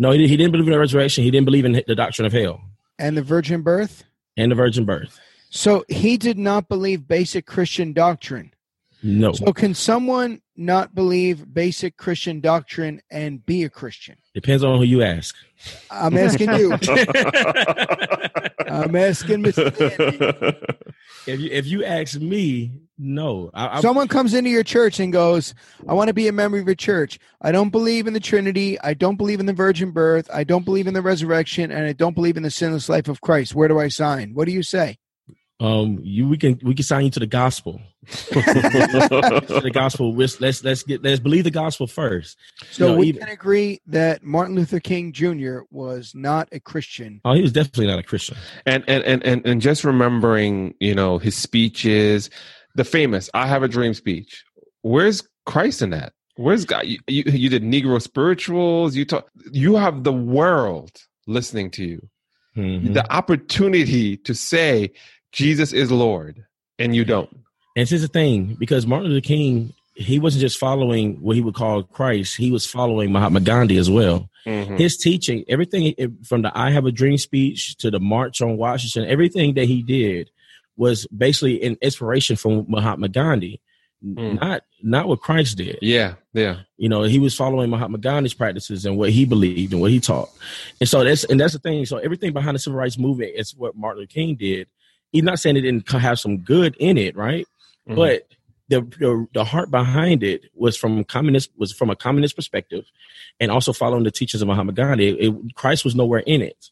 [0.00, 1.22] No, he, he didn't believe in the resurrection.
[1.24, 2.62] He didn't believe in the doctrine of hell
[2.98, 4.02] And the virgin birth?
[4.36, 5.20] and the virgin birth.
[5.50, 8.54] So he did not believe basic Christian doctrine.
[9.02, 14.16] No, So can someone not believe basic Christian doctrine and be a Christian?
[14.34, 15.34] depends on who you ask.
[15.90, 16.70] I'm asking you.
[18.70, 20.56] I'm asking Mr.
[21.26, 23.50] If you if you ask me, no.
[23.52, 25.54] I, I, Someone comes into your church and goes,
[25.86, 27.18] I want to be a member of your church.
[27.42, 28.80] I don't believe in the Trinity.
[28.80, 30.30] I don't believe in the virgin birth.
[30.32, 31.70] I don't believe in the resurrection.
[31.70, 33.54] And I don't believe in the sinless life of Christ.
[33.54, 34.32] Where do I sign?
[34.32, 34.96] What do you say?
[35.60, 37.80] um, you we can we can sign you to the gospel.
[38.06, 40.14] To the gospel.
[40.14, 42.36] Let's let's let's get let's believe the gospel first.
[42.70, 45.60] So No, we even- can agree that Martin Luther King Jr.
[45.70, 47.20] was not a Christian.
[47.24, 48.36] Oh, he was definitely not a Christian.
[48.66, 52.30] and, and and and and just remembering, you know, his speeches,
[52.74, 54.44] the famous "I Have a Dream" speech.
[54.82, 56.12] Where's Christ in that?
[56.36, 56.86] Where's God?
[56.86, 58.96] You, you, you did Negro spirituals.
[58.96, 59.28] You talk.
[59.52, 60.90] You have the world
[61.26, 62.08] listening to you.
[62.56, 62.94] Mhm.
[62.94, 64.92] The opportunity to say
[65.32, 66.44] Jesus is Lord,
[66.78, 67.28] and you don't.
[67.76, 71.54] And here's the thing, because Martin Luther King, he wasn't just following what he would
[71.54, 74.28] call Christ; he was following Mahatma Gandhi as well.
[74.46, 74.78] Mhm.
[74.78, 75.94] His teaching, everything
[76.24, 79.82] from the "I Have a Dream" speech to the March on Washington, everything that he
[79.82, 80.30] did
[80.76, 83.60] was basically an inspiration from Mahatma Gandhi,
[84.04, 84.40] Mm.
[84.40, 85.78] not not what Christ did.
[85.82, 86.60] Yeah, yeah.
[86.78, 90.00] You know, he was following Mahatma Gandhi's practices and what he believed and what he
[90.00, 90.30] taught.
[90.80, 91.84] And so that's and that's the thing.
[91.84, 94.68] So everything behind the civil rights movement is what Martin Luther King did.
[95.12, 97.46] He's not saying it didn't have some good in it, right?
[97.88, 97.96] Mhm.
[97.96, 98.28] But
[98.68, 102.84] the, the the heart behind it was from communist was from a communist perspective,
[103.40, 105.08] and also following the teachings of Muhammad Gandhi.
[105.10, 106.70] It, Christ was nowhere in it.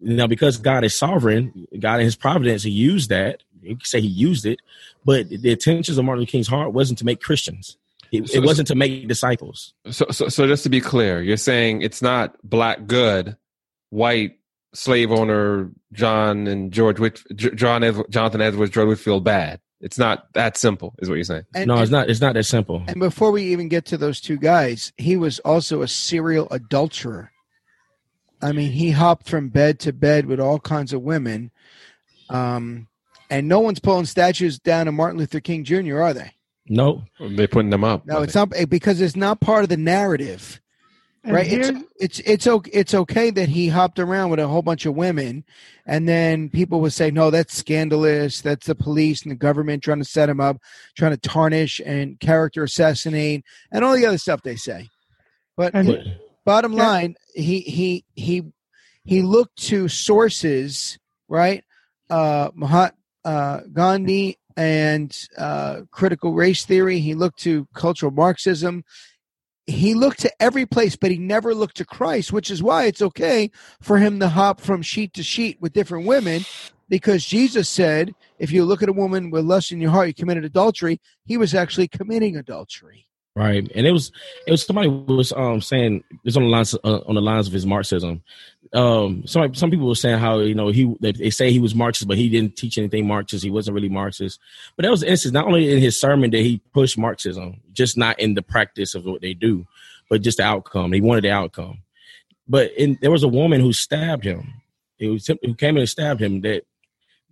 [0.00, 3.42] Now, because God is sovereign, God in His providence, He used that.
[3.62, 4.58] You can say He used it,
[5.04, 7.76] but the intentions of Martin Luther King's heart wasn't to make Christians.
[8.10, 9.74] It, So- it wasn't to make disciples.
[9.90, 13.36] So, so, so just to be clear, you're saying it's not black good,
[13.90, 14.38] white
[14.74, 19.60] slave owner John and George Whit, John Jonathan Edwards, George Whitefield bad.
[19.80, 21.44] It's not that simple, is what you're saying.
[21.54, 22.10] And, no, and, it's not.
[22.10, 22.82] It's not that simple.
[22.88, 27.30] and before we even get to those two guys, he was also a serial adulterer.
[28.42, 31.50] I mean, he hopped from bed to bed with all kinds of women.
[32.28, 32.88] Um,
[33.30, 36.32] and no one's pulling statues down of Martin Luther King Jr., are they?
[36.68, 38.06] No, They're putting them up.
[38.06, 40.60] No, it's not because it's not part of the narrative.
[41.24, 44.62] And right it's it's it's okay it's okay that he hopped around with a whole
[44.62, 45.44] bunch of women
[45.84, 49.98] and then people would say no that's scandalous that's the police and the government trying
[49.98, 50.58] to set him up
[50.96, 54.88] trying to tarnish and character assassinate and all the other stuff they say.
[55.56, 56.16] But And-
[56.46, 56.86] bottom Yeah.
[56.88, 58.44] line he he he
[59.04, 60.98] he looked to sources
[61.28, 61.64] right
[62.10, 62.92] uh Mahat
[63.24, 67.00] uh Gandhi and uh critical race theory.
[67.00, 68.84] He looked to cultural marxism
[69.68, 73.02] he looked to every place but he never looked to Christ which is why it's
[73.02, 73.50] okay
[73.80, 76.44] for him to hop from sheet to sheet with different women
[76.88, 80.14] because Jesus said if you look at a woman with lust in your heart you
[80.14, 83.06] committed adultery he was actually committing adultery
[83.36, 84.10] right, and it was
[84.46, 87.52] it was somebody was um saying it's on the lines uh, on the lines of
[87.52, 88.22] his Marxism.
[88.72, 91.74] Um, some some people were saying how you know he they, they say he was
[91.74, 93.44] Marxist, but he didn't teach anything Marxist.
[93.44, 94.38] He wasn't really Marxist.
[94.76, 95.32] But that was the instance.
[95.32, 99.04] Not only in his sermon did he push Marxism, just not in the practice of
[99.04, 99.66] what they do,
[100.10, 100.92] but just the outcome.
[100.92, 101.78] He wanted the outcome.
[102.46, 104.54] But in, there was a woman who stabbed him.
[104.98, 106.40] It was who came in and stabbed him.
[106.42, 106.64] That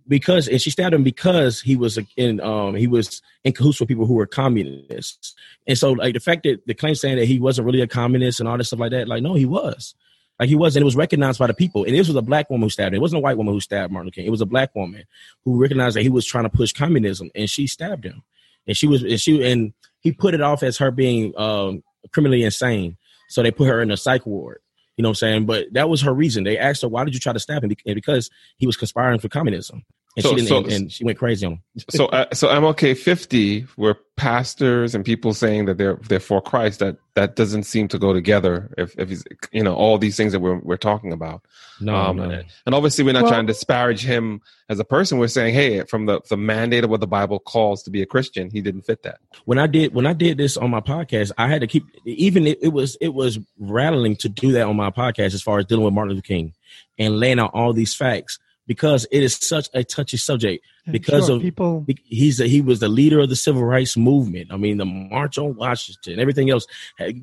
[0.07, 3.89] because and she stabbed him because he was in um he was in cahoots with
[3.89, 5.35] people who were communists.
[5.67, 8.39] And so like the fact that the claim saying that he wasn't really a communist
[8.39, 9.95] and all this stuff like that, like no, he was.
[10.39, 11.83] Like he was, and it was recognized by the people.
[11.83, 12.97] And this was a black woman who stabbed him.
[12.97, 14.27] It wasn't a white woman who stabbed Martin Luther King.
[14.27, 15.03] It was a black woman
[15.43, 18.21] who recognized that he was trying to push communism, and she stabbed him.
[18.67, 21.83] And she was, and she, and he put it off as her being um,
[22.13, 22.97] criminally insane.
[23.29, 24.59] So they put her in a psych ward.
[24.95, 25.45] You know what I'm saying?
[25.45, 26.43] But that was her reason.
[26.43, 29.19] They asked her, "Why did you try to stab him?" And because he was conspiring
[29.19, 29.85] for communism,
[30.17, 30.47] and So- she didn't.
[30.49, 31.61] so- and, and she went crazy on him.
[31.89, 36.79] so, uh, so MLK 50 were pastors and people saying that they're they're for Christ.
[36.79, 38.73] That that doesn't seem to go together.
[38.77, 41.43] If if he's, you know all these things that we're we're talking about.
[41.79, 42.41] No, Um, no.
[42.65, 45.19] And obviously, we're not Well- trying to disparage him as a person.
[45.19, 48.07] We're saying, hey, from the the mandate of what the Bible calls to be a
[48.07, 49.19] Christian, he didn't fit that.
[49.45, 52.47] when I did when I did this on my podcast, I had to keep even
[52.47, 55.65] it, it was it was rattling to do that on my podcast as far as
[55.67, 56.53] dealing with Martin Luther King
[56.97, 58.39] and laying out all these facts.
[58.67, 61.85] Because it is such a touchy subject because Sure, of people.
[62.03, 64.51] he's a, he was the leader of the civil rights movement.
[64.51, 66.67] I mean, the March on Washington, everything else,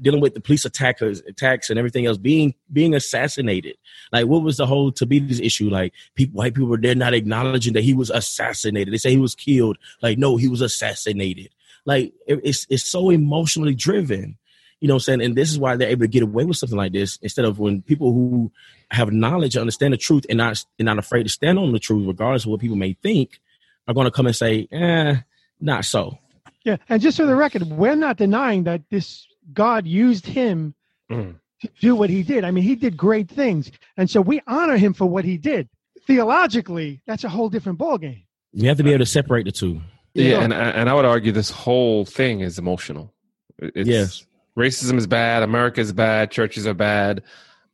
[0.03, 3.77] dealing with the police attackers, attacks, and everything else, being being assassinated.
[4.13, 5.69] Like, what was the whole Tabitha's issue?
[5.71, 8.93] Like, people, white people they're not acknowledging that he was assassinated.
[8.93, 9.79] They say he was killed.
[10.03, 11.51] Like, no, he was assassinated.
[11.87, 14.39] Like, it, it's it's so emotionally driven.
[14.81, 15.23] You know what I'm saying?
[15.23, 17.59] And this is why they're able to get away with something like this instead of
[17.59, 18.53] when people who
[18.95, 22.07] have knowledge, understand the truth, and not and not afraid to stand on the truth,
[22.07, 23.41] regardless of what people may think,
[23.89, 25.17] are going to come and say, "Eh,
[25.61, 26.19] not so."
[26.65, 30.75] Yeah, and just for the record, we're not denying that this God used him
[31.11, 31.35] Mm.
[31.61, 32.45] to do what he did.
[32.45, 35.69] I mean, he did great things, and so we honor him for what he did.
[36.07, 38.25] Theologically, that's a whole different ballgame.
[38.53, 39.81] You have to be able to separate the two.
[40.15, 40.41] Yeah, Yeah.
[40.45, 43.13] and and I would argue this whole thing is emotional.
[43.59, 44.27] It's, Yes.
[44.57, 45.43] racism is bad.
[45.43, 46.31] America is bad.
[46.31, 47.23] Churches are bad.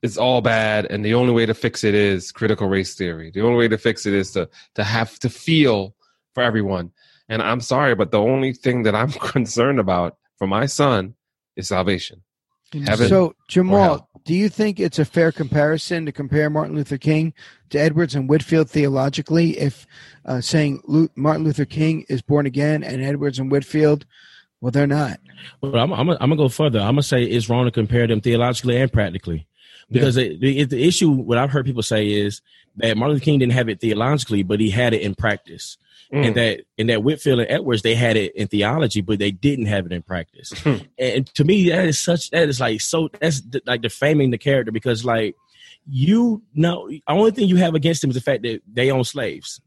[0.03, 3.30] It's all bad, and the only way to fix it is critical race theory.
[3.30, 5.94] The only way to fix it is to to have to feel
[6.34, 6.92] for everyone.
[7.28, 11.14] And I'm sorry, but the only thing that I'm concerned about for my son
[11.57, 12.22] is salvation.
[12.72, 17.34] Heaven So Jamal, do you think it's a fair comparison to compare Martin Luther King
[17.70, 19.59] to Edwards and Whitefield theologically?
[19.59, 19.86] If
[20.24, 20.82] uh, saying
[21.16, 24.07] Martin Luther King is born again and Edwards and Whitefield,
[24.61, 25.18] well, they're not.
[25.61, 26.78] But I'm, I'm, I'm gonna go further.
[26.80, 29.46] I'm gonna say it's wrong to compare them theologically and practically,
[29.91, 32.41] because it, the, the issue what I've heard people say is
[32.76, 35.76] that Martin Luther King didn't have it theologically, but he had it in practice,
[36.12, 36.26] Mm.
[36.26, 39.66] and that and that Whitefield and Edwards they had it in theology, but they didn't
[39.66, 40.51] have it in practice.
[40.59, 40.78] Hmm.
[40.99, 44.38] and to me, that is such that is like so that's d- like defaming the
[44.38, 45.36] character because like
[45.88, 49.05] you know, the only thing you have against them is the fact that they own
[49.05, 49.61] slaves.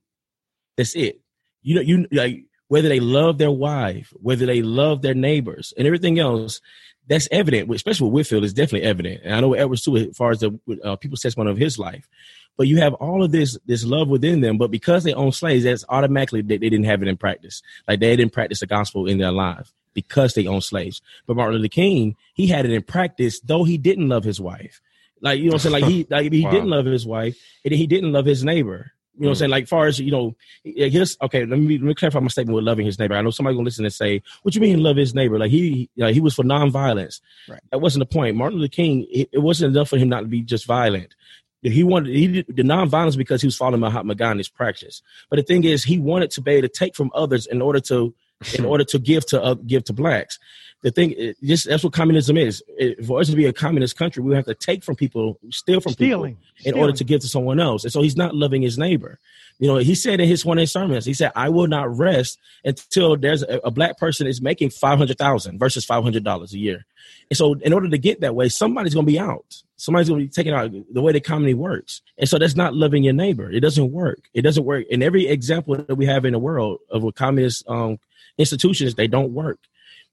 [0.78, 1.22] That's it.
[1.62, 5.88] You know, you like whether they love their wife, whether they love their neighbors, and
[5.88, 6.60] everything else.
[7.08, 8.44] That's evident, especially with Whitefield.
[8.46, 11.22] It's definitely evident, and I know with Edwards too, as far as the uh, people's
[11.22, 12.08] testimony of his life.
[12.56, 15.64] But you have all of this this love within them, but because they own slaves,
[15.66, 17.62] that's automatically they, they didn't have it in practice.
[17.88, 21.02] Like they didn't practice the gospel in their life because they own slaves.
[21.28, 24.82] But Martin Luther King, he had it in practice, though he didn't love his wife.
[25.20, 26.52] Like you know, what I'm saying like he like he Wow.
[26.52, 28.92] didn't love his wife, and he didn't love his neighbor.
[29.16, 31.46] You know, what I'm saying like far as you know, here's okay.
[31.46, 33.14] Let me let me clarify my statement with loving his neighbor.
[33.14, 35.90] I know somebody gonna listen and say, "What you mean love his neighbor?" Like he
[35.98, 37.22] like, he was for nonviolence.
[37.48, 37.60] Right.
[37.72, 38.36] That wasn't the point.
[38.36, 41.16] Martin Luther King, it, it wasn't enough for him not to be just violent.
[41.62, 45.04] He wanted he did the nonviolence because he was following Mahatma Gandhi's practice.
[45.30, 47.80] But the thing is, he wanted to be able to take from others in order
[47.82, 48.16] to
[48.58, 50.40] in order to give to uh, give to blacks.
[50.84, 52.62] The thing, it, just that's what communism is.
[52.78, 55.80] It, for us to be a communist country, we have to take from people, steal
[55.80, 56.38] from Stealing.
[56.58, 57.84] people in order to give to someone else.
[57.84, 59.18] And so he's not loving his neighbor.
[59.60, 61.96] You know, he said in his one of his sermons, he said, "I will not
[61.98, 66.24] rest until there's a, a black person is making five hundred thousand versus five hundred
[66.24, 66.86] dollars a year."
[67.30, 69.62] And so, in order to get that way, somebody's going to be out.
[69.78, 72.02] Somebody's going to be taken out the way the comedy works.
[72.18, 73.50] And so, that's not loving your neighbor.
[73.50, 74.20] It doesn't work.
[74.34, 74.86] It doesn't work.
[74.90, 78.00] In every example that we have in the world of what communist um,
[78.38, 79.60] institutions, they don't work.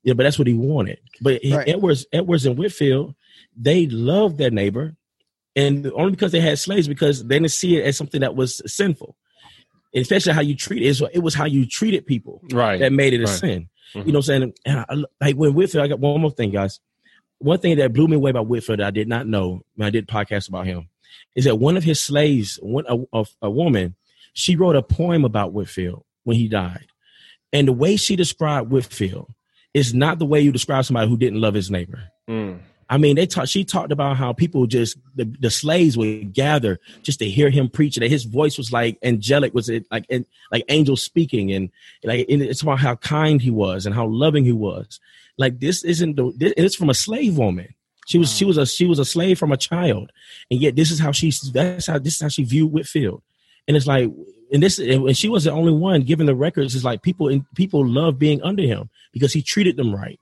[0.03, 0.99] Yeah, but that's what he wanted.
[1.21, 1.69] But he- Right.
[1.69, 3.15] Edwards, Edwards and Whitefield,
[3.57, 4.97] they loved their neighbor,
[5.57, 8.63] and only because they had slaves, because they didn't see it as something that was
[8.67, 9.17] sinful.
[9.95, 10.87] Especially how you treat it.
[10.87, 12.79] It was- It was how you treated people Right.
[12.81, 13.39] that made it a Right.
[13.39, 13.69] sin.
[13.95, 14.07] Mhm.
[14.07, 14.55] You know what I'm saying?
[14.65, 16.79] And I, like when Whitefield, I got one more thing, guys.
[17.39, 19.91] One thing that blew me away about Whitefield that I did not know when I
[19.91, 20.89] did podcast about him
[21.35, 23.97] is that one of his slaves, one a, a, a woman,
[24.33, 26.87] she wrote a poem about Whitefield when he died,
[27.53, 29.33] and the way she described Whitefield
[29.75, 32.03] is not the way you describe somebody who didn't love his neighbor.
[32.29, 32.61] Mm.
[32.89, 33.49] I mean, they talked.
[33.49, 37.69] She talked about how people just the, the slaves would gather just to hear him
[37.69, 37.95] preach.
[37.97, 41.71] That his voice was like angelic, was it like and like angels speaking, and
[42.03, 44.99] like and it's about how kind he was and how loving he was.
[45.39, 46.33] Like this isn't the.
[46.37, 47.73] This, it's from a slave woman.
[48.09, 50.11] She was she was a she was a slave from a child,
[50.51, 53.23] and yet this is how she that's how this is how she viewed Whitefield,
[53.69, 54.11] and it's like
[54.53, 56.75] and this and she was the only one given the records.
[56.75, 60.19] Is like people and people love being under him because he treated them right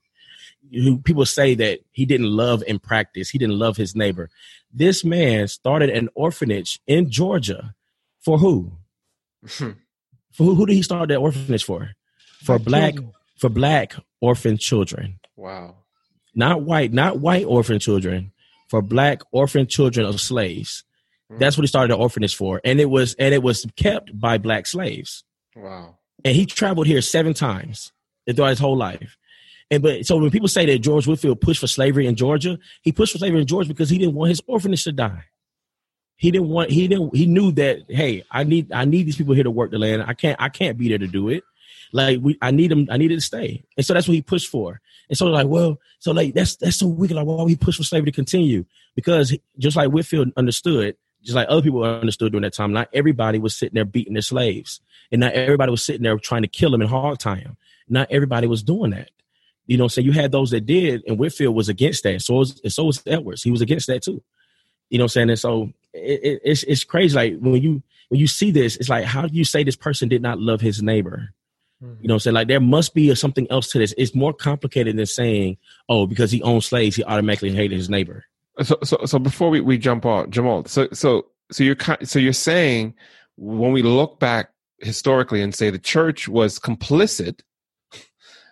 [1.04, 4.30] people say that he didn't love in practice, he didn't love his neighbor.
[4.72, 7.74] This man started an orphanage in Georgia
[8.20, 8.72] for who?
[10.30, 11.90] For who, who did he start that orphanage for?
[12.44, 12.94] For black
[13.38, 15.18] for black orphan children.
[15.34, 15.74] wow.
[16.32, 18.30] Not white, not white orphan children,
[18.68, 20.84] for black orphan children of slaves.
[21.30, 21.38] Mm-hmm.
[21.38, 22.60] That's what he started the orphanage for.
[22.64, 25.24] And it was and it was kept by black slaves.
[25.56, 25.98] Wow.
[26.24, 27.92] and he traveled here seven times
[28.32, 29.16] throughout his whole life.
[29.70, 32.92] And but so when people say that George Whitefield pushed for slavery in Georgia, he
[32.92, 35.24] pushed for slavery in Georgia because he didn't want his orphanage to die.
[36.16, 39.34] He didn't want he didn't he knew that hey I need I need these people
[39.34, 41.44] here to work the land I can't I can't be there to do it
[41.92, 44.48] like we I need them I needed to stay and so that's what he pushed
[44.48, 47.56] for and so like well so like that's that's so wicked like why would he
[47.56, 48.64] push for slavery to continue
[48.96, 53.38] because just like Whitefield understood just like other people understood during that time, not everybody
[53.38, 56.70] was sitting there beating their slaves, and not everybody was sitting there trying to kill
[56.70, 57.56] them and hog tie them.
[57.88, 59.10] Not everybody was doing that.
[59.66, 62.22] You know, so you had those that did, and Whitefield was against that.
[62.22, 63.42] So was, and so was Edwards.
[63.42, 64.22] He was against that too.
[64.88, 67.14] You know, what I'm saying, and so it, it, it's it's crazy.
[67.14, 70.08] Like when you when you see this, it's like how do you say this person
[70.08, 71.34] did not love his neighbor?
[71.82, 72.02] Mm-hmm.
[72.02, 73.94] You know, what I'm saying like there must be something else to this.
[73.98, 75.58] It's more complicated than saying,
[75.88, 78.24] oh, because he owned slaves, he automatically hated his neighbor.
[78.62, 82.32] So, so, so before we, we jump on Jamal, so, so, so you're so you're
[82.32, 82.94] saying
[83.36, 84.50] when we look back
[84.80, 87.40] historically and say the church was complicit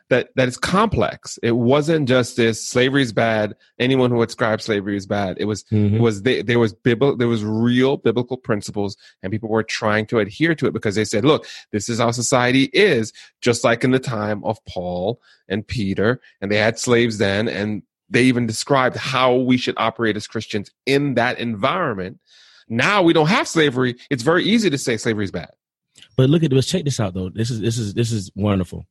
[0.08, 1.38] that that is complex.
[1.42, 3.54] It wasn't just this slavery is bad.
[3.78, 5.36] Anyone who ascribed slavery is bad.
[5.40, 5.96] It was mm-hmm.
[5.96, 10.06] it was they, there was biblical there was real biblical principles, and people were trying
[10.06, 13.12] to adhere to it because they said, look, this is how society is.
[13.40, 17.82] Just like in the time of Paul and Peter, and they had slaves then, and
[18.08, 22.20] they even described how we should operate as Christians in that environment.
[22.68, 23.96] Now we don't have slavery.
[24.10, 25.50] It's very easy to say slavery is bad.
[26.16, 26.66] But look at this.
[26.66, 27.28] Check this out, though.
[27.28, 28.86] This is this is this is wonderful.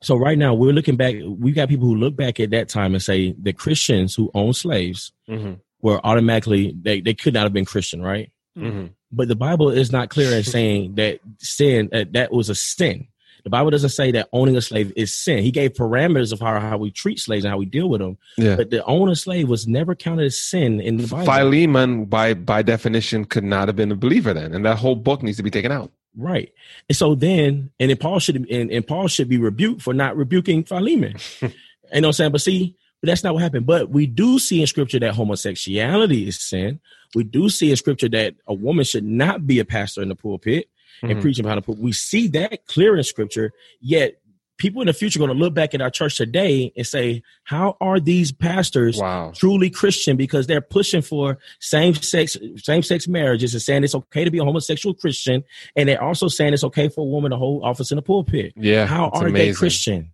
[0.00, 1.14] So right now we're looking back.
[1.24, 4.56] We've got people who look back at that time and say the Christians who owned
[4.56, 5.54] slaves mm-hmm.
[5.82, 8.30] were automatically they, they could not have been Christian, right?
[8.56, 8.86] Mm-hmm.
[9.10, 13.08] But the Bible is not clear in saying that sin uh, that was a sin.
[13.48, 15.42] The Bible doesn't say that owning a slave is sin.
[15.42, 18.18] He gave parameters of how, how we treat slaves and how we deal with them.
[18.36, 18.56] Yeah.
[18.56, 21.24] But the owner slave was never counted as sin in the Bible.
[21.24, 25.22] Philemon, by by definition, could not have been a believer then, and that whole book
[25.22, 25.90] needs to be taken out.
[26.14, 26.52] Right.
[26.90, 30.14] And so then, and then Paul should and, and Paul should be rebuked for not
[30.14, 31.16] rebuking Philemon.
[31.40, 31.52] you know
[31.90, 32.32] what I'm saying?
[32.32, 33.64] But see, but that's not what happened.
[33.64, 36.80] But we do see in scripture that homosexuality is sin.
[37.14, 40.16] We do see in scripture that a woman should not be a pastor in the
[40.16, 40.68] pulpit
[41.02, 41.20] and mm-hmm.
[41.20, 41.82] preaching behind the pulpit.
[41.82, 44.20] We see that clear in scripture, yet
[44.58, 47.22] people in the future are going to look back at our church today and say,
[47.44, 49.32] how are these pastors wow.
[49.34, 50.16] truly Christian?
[50.16, 54.38] Because they're pushing for same sex, same sex marriages and saying it's okay to be
[54.38, 55.44] a homosexual Christian.
[55.76, 58.52] And they're also saying it's okay for a woman to hold office in the pulpit.
[58.56, 58.86] Yeah.
[58.86, 59.52] How are amazing.
[59.52, 60.12] they Christian?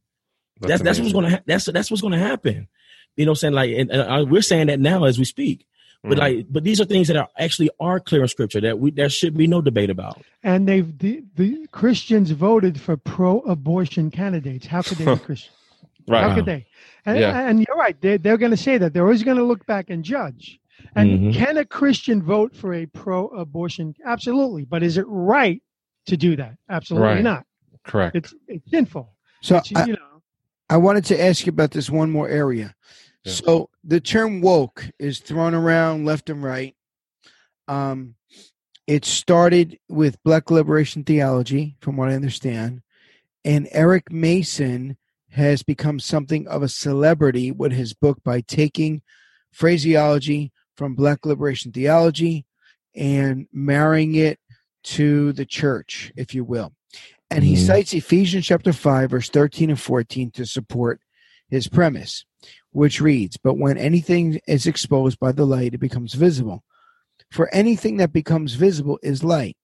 [0.60, 2.68] That's, that's, that's what's going to, ha- that's, that's what's going to happen.
[3.16, 3.54] You know what I'm saying?
[3.54, 5.66] Like, and, and uh, we're saying that now as we speak.
[6.04, 6.20] But mm.
[6.20, 9.08] like, but these are things that are actually are clear in scripture that we there
[9.08, 10.22] should be no debate about.
[10.42, 14.66] And they've the, the Christians voted for pro-abortion candidates.
[14.66, 15.52] How could they be Christian?
[16.06, 16.28] right.
[16.28, 16.66] How could they?
[17.06, 17.48] And, yeah.
[17.48, 17.98] and you're right.
[18.00, 18.92] They're, they're going to say that.
[18.92, 20.60] They're always going to look back and judge.
[20.94, 21.30] And mm-hmm.
[21.32, 23.94] can a Christian vote for a pro-abortion?
[24.04, 24.64] Absolutely.
[24.64, 25.62] But is it right
[26.06, 26.56] to do that?
[26.68, 27.22] Absolutely right.
[27.22, 27.46] not.
[27.84, 28.16] Correct.
[28.16, 29.12] It's it's sinful.
[29.42, 30.22] So it's, I, you know,
[30.70, 32.74] I wanted to ask you about this one more area.
[33.26, 36.74] So the term woke is thrown around left and right.
[37.68, 38.16] Um,
[38.86, 42.82] it started with Black liberation theology, from what I understand,
[43.44, 44.98] and Eric Mason
[45.30, 49.02] has become something of a celebrity with his book by taking
[49.52, 52.44] phraseology from Black liberation theology
[52.94, 54.38] and marrying it
[54.82, 56.72] to the church, if you will.
[57.30, 57.66] And he mm-hmm.
[57.66, 61.00] cites Ephesians chapter 5, verse 13 and 14 to support
[61.48, 62.24] his premise
[62.70, 66.64] which reads, But when anything is exposed by the light, it becomes visible.
[67.30, 69.56] For anything that becomes visible is light.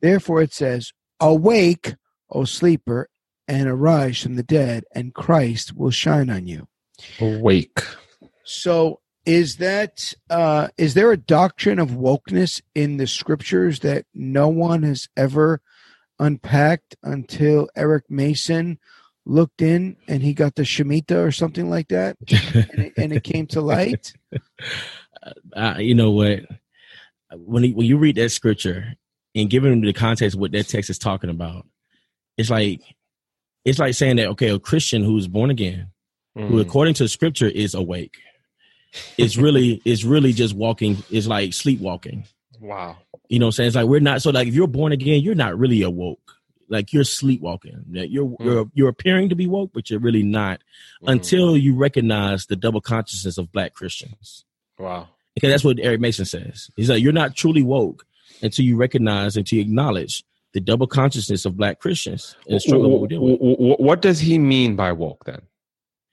[0.00, 1.94] Therefore it says, Awake,
[2.30, 3.08] O sleeper,
[3.46, 6.68] and arise from the dead, and Christ will shine on you.
[7.20, 7.80] Awake.
[8.44, 14.48] So is that uh is there a doctrine of wokeness in the scriptures that no
[14.48, 15.60] one has ever
[16.18, 18.78] unpacked until Eric Mason
[19.28, 23.22] looked in and he got the Shemitah or something like that, and, it, and, it,
[23.22, 24.12] came to light.
[25.54, 26.40] Uh, you know what?
[27.36, 28.94] When he, when you read that scripture
[29.34, 31.66] and given the context of what that text is talking about,
[32.38, 32.80] it's like
[33.64, 35.88] it's like saying that okay, a Christian who's born again,
[36.36, 36.48] mm.
[36.48, 38.16] who according to scripture is awake,
[39.18, 42.24] is really is really just walking is like sleepwalking.
[42.60, 42.96] Wow.
[43.28, 43.66] You know what I'm saying?
[43.68, 46.37] It's like we're not so like if you're born again, you're not really awoke
[46.68, 47.84] like you're sleepwalking.
[47.90, 48.44] That you're mm.
[48.44, 50.60] you're you're appearing to be woke, but you're really not
[51.02, 51.12] mm.
[51.12, 54.44] until you recognize the double consciousness of black Christians.
[54.78, 55.08] Wow.
[55.34, 56.70] Because that's what Eric Mason says.
[56.76, 58.04] He's like, you're not truly woke
[58.42, 63.80] until you recognize and you acknowledge the double consciousness of black Christians and struggle what,
[63.80, 65.42] what does he mean by woke then?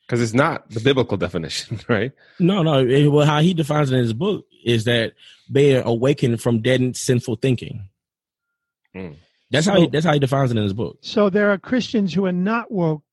[0.01, 2.11] Because it's not the biblical definition, right?
[2.39, 3.09] No, no.
[3.09, 5.13] Well, how he defines it in his book is that
[5.49, 7.89] they are awakened from dead and sinful thinking.
[8.95, 9.15] Mm.
[9.51, 10.97] That's so, how he, that's how he defines it in his book.
[11.01, 13.03] So there are Christians who are not woke,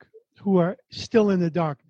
[0.41, 1.89] who are still in the darkness.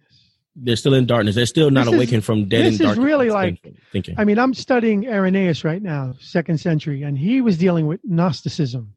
[0.55, 1.35] They're still in darkness.
[1.35, 2.73] They're still not this awakened is, from dead.
[2.75, 4.17] This is really like thinking.
[4.19, 8.95] I mean, I'm studying Irenaeus right now, second century, and he was dealing with Gnosticism.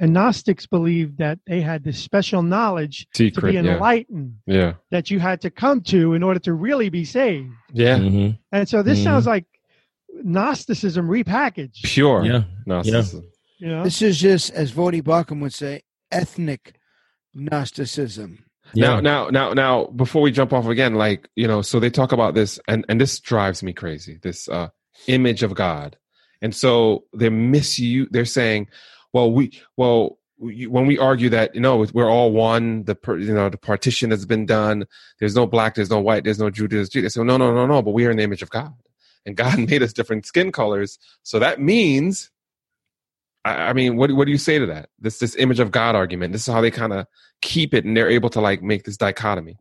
[0.00, 4.38] And Gnostics believed that they had this special knowledge Secret, to be enlightened.
[4.46, 4.56] Yeah.
[4.56, 4.72] yeah.
[4.90, 7.52] That you had to come to in order to really be saved.
[7.72, 7.98] Yeah.
[7.98, 8.30] Mm-hmm.
[8.50, 9.04] And so this mm-hmm.
[9.04, 9.44] sounds like
[10.12, 11.82] Gnosticism repackaged.
[11.84, 12.24] Pure.
[12.24, 12.44] Yeah.
[12.66, 13.20] Gnosticism.
[13.22, 13.28] You
[13.68, 16.74] know, This is just, as Voddie Baucham would say, ethnic
[17.34, 18.44] Gnosticism.
[18.74, 19.00] Yeah.
[19.00, 22.12] Now, now, now, now, before we jump off again, like, you know, so they talk
[22.12, 24.68] about this and, and this drives me crazy, this uh,
[25.06, 25.96] image of God.
[26.42, 28.68] And so they're misuse, they're saying,
[29.12, 33.18] well, we, well, we, when we argue that, you know, we're all one, the, per,
[33.18, 34.86] you know, the partition has been done.
[35.18, 37.02] There's no black, there's no white, there's no Jew, there's Jew.
[37.02, 38.72] They say, no, no, no, no, but we are in the image of God.
[39.26, 40.98] And God made us different skin colors.
[41.22, 42.30] So that means,
[43.44, 44.88] I, I mean, what, what do you say to that?
[44.98, 46.32] This, this image of God argument.
[46.32, 47.06] This is how they kind of
[47.40, 49.58] keep it and they're able to like make this dichotomy.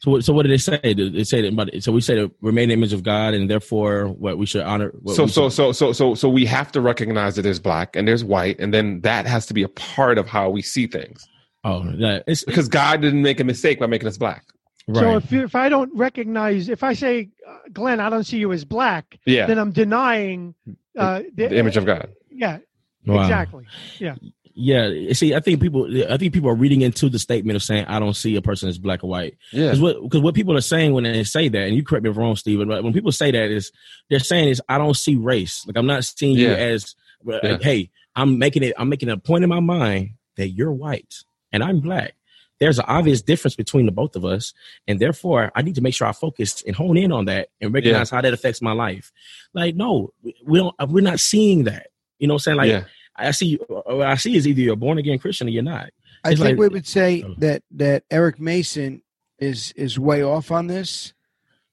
[0.00, 0.78] So, what, so what did they say?
[0.82, 3.02] Did They say that, but so we say that we're made in the image of
[3.02, 4.92] God, and therefore, what we should honor.
[5.00, 7.60] What so we so should- so so so so we have to recognize that there's
[7.60, 10.60] black and there's white and then that has to be a part of how we
[10.60, 11.26] see things
[11.64, 14.44] oh, that, it's because god didn't make a mistake by making us black
[14.88, 15.00] right.
[15.00, 18.38] So if you, if I don't recognize, if I say, uh, Glenn, I don't see
[18.38, 20.54] you as black, yeah then I'm denying
[20.98, 22.58] uh, the image of god Yeah,
[23.06, 23.22] Wow.
[23.22, 23.66] exactly.
[23.98, 24.16] Yeah,
[24.54, 25.12] Yeah.
[25.12, 27.98] see, I think people, I think people are reading into the statement of saying, "I
[27.98, 30.60] don't see a person as black or white." yeah Because what, because what people are
[30.62, 32.92] saying when they say that, and you correct me if I'm wrong, Stephen, but when
[32.92, 33.72] people say that is
[34.10, 36.54] they're saying is, "I don't see race." Like I'm not seeing you Yeah.
[36.56, 36.94] as,
[37.24, 37.58] like, Yeah.
[37.60, 41.14] hey, I'm making it, I'm making a point in my mind that you're white
[41.52, 42.14] and I'm black.
[42.60, 44.54] There's an obvious difference between the both of us,
[44.86, 47.74] and therefore I need to make sure I focus and hone in on that and
[47.74, 49.10] recognize how that affects my life.
[49.52, 50.74] Like, no, we don't.
[50.88, 51.88] We're not seeing that.
[52.18, 52.56] You know what I'm saying?
[52.58, 52.84] Like, yeah
[53.16, 55.90] I see what I see is either you're a born again Christian or you're not.
[56.24, 57.34] I think like- we would say Oh.
[57.38, 59.02] that that Eric Mason
[59.38, 61.12] is is way off on this.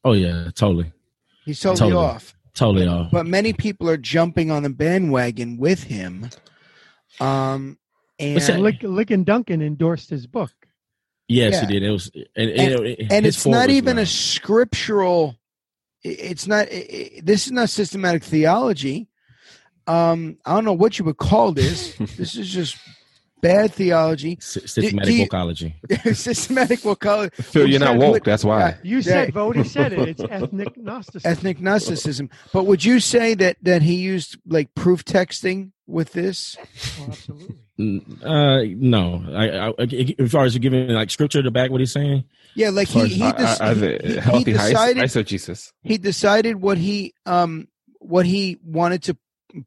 [0.04, 0.92] Oh yeah, totally,
[1.46, 2.06] He's totally, Totally.
[2.06, 2.36] off.
[2.54, 3.12] totally off.
[3.12, 6.30] But many people are jumping on the bandwagon with him.
[7.20, 7.78] Um,
[8.20, 10.52] and But Lick, Ligon Duncan endorsed his book.
[11.28, 11.62] Yes, Yeah.
[11.62, 11.84] he did.
[11.84, 15.38] It was, and, And- you it- and it's not was even a scriptural
[16.04, 19.08] it's not i- i- this is not systematic theology
[19.92, 22.78] um i don't know what you would call this this is just
[23.42, 26.16] bad theology Sy- systematic do you- vocology.
[26.16, 29.34] systematic we'll call it phil you're not woke that's why You said, Yeah.
[29.42, 30.10] Voddie said it.
[30.10, 31.32] It's ethnic Gnosticism.
[31.32, 36.56] ethnic gnosticism but would you say that that he used like proof texting with this
[37.00, 37.56] Oh, absolutely.
[38.24, 39.24] Uh, no.
[39.34, 39.74] I, I,
[40.24, 42.26] as far as giving like scripture to back what he's saying,
[42.56, 45.98] yeah like he he, I- dec- I- I- he- he- he healthy decided eisegesis he
[45.98, 47.68] decided what he um
[47.98, 49.18] what he wanted to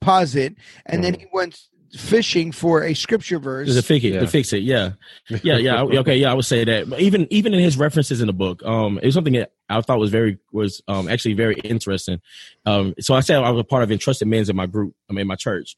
[0.01, 0.55] posit
[0.87, 1.59] and then he went
[1.97, 4.21] fishing for a scripture verse to fix it, Yeah.
[4.21, 4.63] to fix it.
[4.65, 4.93] Yeah,
[5.45, 5.77] yeah, yeah.
[5.83, 6.33] I- Okay, yeah.
[6.33, 6.91] I would say that.
[6.91, 9.81] But even even in his references in the book, um, it was something that I
[9.81, 12.21] thought was very was um actually very interesting.
[12.67, 14.95] Um, so I said I was a part of entrusted men's in my group.
[15.09, 15.77] I mean, my church,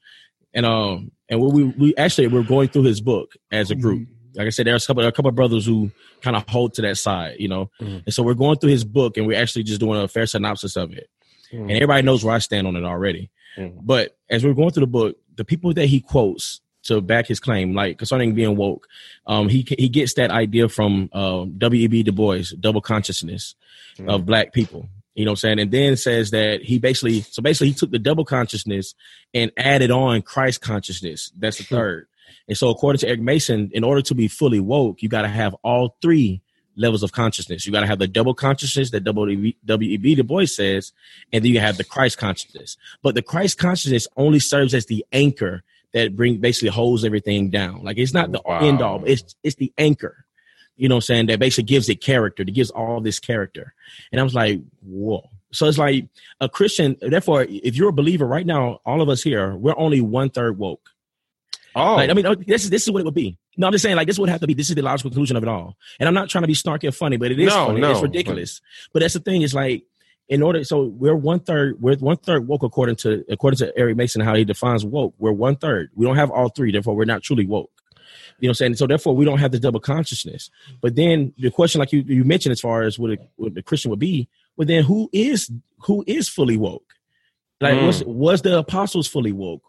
[0.54, 4.09] and um, and we we actually we're going through his book as a group.
[4.34, 5.90] Like I said, there's a couple a couple of brothers who
[6.22, 7.70] kind of hold to that side, you know.
[7.80, 8.04] Mhm.
[8.07, 10.76] And so we're going through his book, and we're actually just doing a fair synopsis
[10.76, 11.09] of it.
[11.52, 11.61] Mhm.
[11.62, 13.30] And everybody knows where I stand on it already.
[13.57, 13.78] Mhm.
[13.82, 17.40] But as we're going through the book, the people that he quotes to back his
[17.40, 18.86] claim, like concerning being woke,
[19.26, 22.02] um, he he gets that idea from um, W.E.B.
[22.04, 23.54] Du Bois, double consciousness
[24.09, 24.88] of black people.
[25.14, 25.59] You know what I'm saying?
[25.61, 28.94] And then says that he basically, so basically, he took the double consciousness
[29.32, 31.32] and added on Christ consciousness.
[31.38, 32.09] That's the third.
[32.48, 35.28] And so, according to Eric Mason, in order to be fully woke, you got to
[35.28, 36.42] have all three
[36.77, 37.66] levels of consciousness.
[37.66, 40.14] You got to have the double consciousness that W.E.B.
[40.14, 40.93] Du Bois says,
[41.33, 42.77] and then you have the Christ consciousness.
[43.03, 45.62] But the Christ consciousness only serves as the anchor
[45.93, 47.83] that bring basically holds everything down.
[47.83, 48.61] Like it's not the Wow.
[48.61, 49.03] end all.
[49.07, 50.24] It's it's the anchor.
[50.77, 51.27] You know what I'm saying?
[51.27, 53.72] That basically gives it character, that gives all this character.
[54.12, 55.31] And I was like, whoa.
[55.53, 56.07] So it's like
[56.39, 60.03] a Christian, therefore, if you're a believer right now, all of us here, we're only
[60.03, 60.91] one third woke.
[61.77, 63.39] Oh Like, I mean, this is this is what it would be.
[63.57, 64.55] No, I'm just saying, like, this would have to be.
[64.55, 65.77] This is the logical conclusion of it all.
[66.01, 67.81] And I'm not trying to be snarky or funny, but it is No, funny.
[67.81, 68.61] no, it's ridiculous.
[68.93, 69.43] But that's the thing.
[69.43, 69.85] Is like,
[70.29, 71.81] in order, so we're one third.
[71.81, 75.14] We're one third woke according to according to Eric Mason how he defines woke.
[75.18, 75.91] We're one third.
[75.95, 76.72] We don't have all three.
[76.72, 77.70] Therefore, we're not truly woke.
[78.39, 78.74] You know what I'm saying?
[78.77, 80.51] So therefore, we don't have the double consciousness.
[80.83, 83.62] But then the question, like you, you mentioned, as far as what, a, what the
[83.62, 85.51] Christian would be, well, then who is
[85.81, 86.95] who is fully woke?
[87.61, 87.87] Like, Mm.
[87.87, 89.62] was was the apostles fully woke?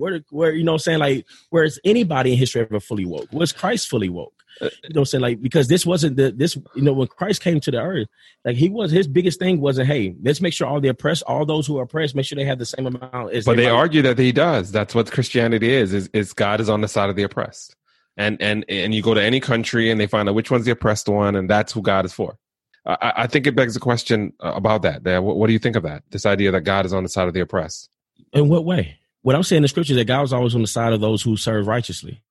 [0.00, 3.32] Where, where you know, I'm saying like, where is anybody in history ever fully woke?
[3.32, 4.34] Was Christ fully woke?
[4.60, 7.40] You know, what I'm saying like because this wasn't the this you know when Christ
[7.40, 8.08] came to the earth,
[8.44, 11.46] like he was his biggest thing wasn't hey let's make sure all the oppressed, all
[11.46, 13.32] those who are oppressed, make sure they have the same amount.
[13.32, 16.68] As but they argue that he does that's what christianity is is, is god is
[16.68, 17.74] on the side of the oppressed
[18.18, 20.72] and and and you go to any country and they find out which one's the
[20.72, 22.36] oppressed one and that's who god is for
[22.84, 25.58] i, I think it begs a question uh, about that That- what, what do you
[25.58, 27.88] think of that this idea that god is on the side of the oppressed
[28.34, 28.98] In what way?
[29.22, 31.22] What I'm saying in the scriptures that God was always on the side of those
[31.22, 32.22] who serve righteously,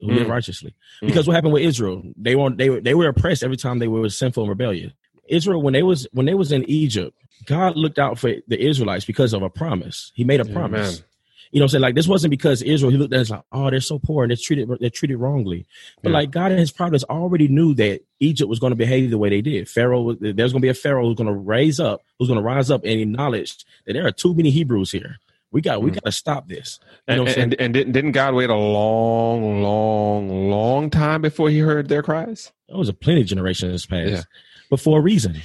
[0.00, 0.30] who live Mm.
[0.30, 0.74] righteously.
[1.04, 2.02] Because what happened with Israel?
[2.16, 4.92] They were they were they were oppressed every time they were sinful and rebellious.
[5.28, 9.04] Israel when they was when they was in Egypt, God looked out for the Israelites
[9.04, 10.12] because of a promise.
[10.14, 10.98] He made a promise.
[10.98, 11.04] Amen.
[11.52, 12.90] You know, what I'm saying like this wasn't because Israel.
[12.92, 15.66] He looked at us like, oh, they're so poor and they're treated they're treated wrongly.
[16.02, 16.18] But Yeah.
[16.18, 19.28] like God and His providence already knew that Egypt was going to behave the way
[19.30, 19.68] they did.
[19.68, 22.42] Pharaoh, there's going to be a Pharaoh who's going to raise up, who's going to
[22.44, 25.18] rise up and acknowledge that there are too many Hebrews here.
[25.52, 25.94] We got we Mm.
[25.94, 26.78] got to stop this.
[27.08, 31.50] You know And, and, and didn't, didn't God wait a long, long, long time before
[31.50, 32.52] he heard their cries?
[32.68, 34.22] There was a plenty of generations past, Yeah.
[34.70, 35.40] but for a reason.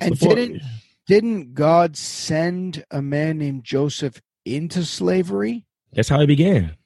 [0.00, 0.62] And Before- didn't
[1.06, 5.66] didn't God send a man named Joseph into slavery?
[5.92, 6.76] that's how it began.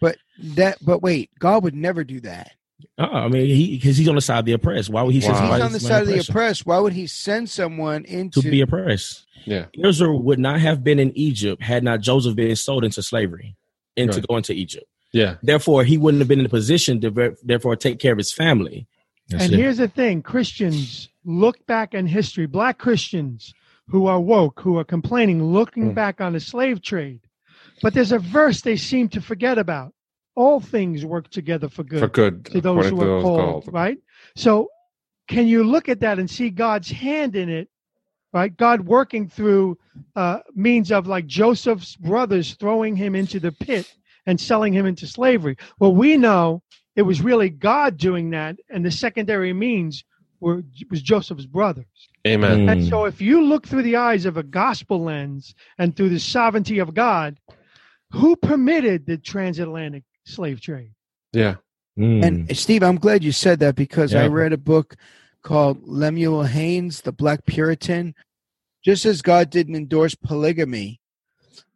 [0.00, 2.52] But that but wait, God would never do that.
[2.98, 4.90] Uh, I mean, he because he's on the side of the oppressed.
[4.90, 5.34] Why would he Wow.
[5.34, 6.66] send He's on the side of the oppressed.
[6.66, 9.24] Why would he send someone into to be oppressed?
[9.46, 9.66] Yeah.
[9.74, 13.56] Israel would not have been in Egypt had not Joseph been sold into slavery
[13.96, 14.26] and to Right.
[14.28, 14.86] go into Egypt.
[15.12, 15.36] Yeah.
[15.42, 18.86] Therefore, he wouldn't have been in a position to therefore take care of his family.
[19.28, 19.56] That's and it.
[19.56, 23.52] here's the thing Christians look back in history, black Christians
[23.88, 25.94] who are woke, who are complaining, looking Mm.
[25.94, 27.20] back on the slave trade.
[27.82, 29.94] But there's a verse they seem to forget about.
[30.40, 32.46] All things work together for good For good.
[32.46, 33.98] to those who to are called, right?
[34.36, 34.68] So
[35.28, 37.68] can you look at that and see God's hand in it,
[38.32, 38.56] right?
[38.56, 39.76] God working through
[40.16, 43.86] uh, means of like Joseph's brothers throwing him into the pit
[44.24, 45.56] and selling him into slavery.
[45.78, 46.62] Well, we know
[46.96, 50.04] it was really God doing that, and the secondary means
[50.40, 52.08] were was Joseph's brothers.
[52.26, 52.66] Amen.
[52.66, 52.88] And Mm.
[52.88, 56.78] so, if you look through the eyes of a gospel lens and through the sovereignty
[56.78, 57.38] of God,
[58.12, 60.92] who permitted the transatlantic slave trade?
[61.32, 61.56] Yeah.
[61.98, 62.24] Mm.
[62.24, 64.96] And Steve, I'm glad you said that because I read a book
[65.42, 68.14] called Lemuel Haynes, The Black Puritan.
[68.82, 71.00] Just as God didn't endorse polygamy,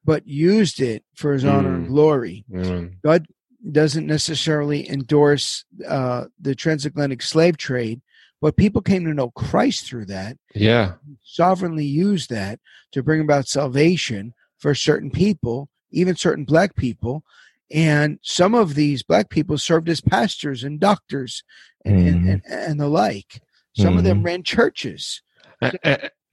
[0.05, 1.89] but used it for his honor and Mm.
[1.91, 2.97] glory, Amen.
[3.05, 3.27] God
[3.71, 8.01] doesn't necessarily endorse uh, the transatlantic slave trade,
[8.41, 10.95] but people came to know Christ through that, Yeah.
[11.23, 12.61] sovereignly used that
[12.93, 17.23] to bring about salvation for certain people, even certain black people.
[17.71, 21.43] And some of these black people served as pastors and doctors
[21.85, 22.33] and, and, Mhm.
[22.33, 23.41] and, and the like.
[23.77, 24.25] Some of them Mhm.
[24.25, 25.23] ran churches.
[25.61, 25.73] Uh,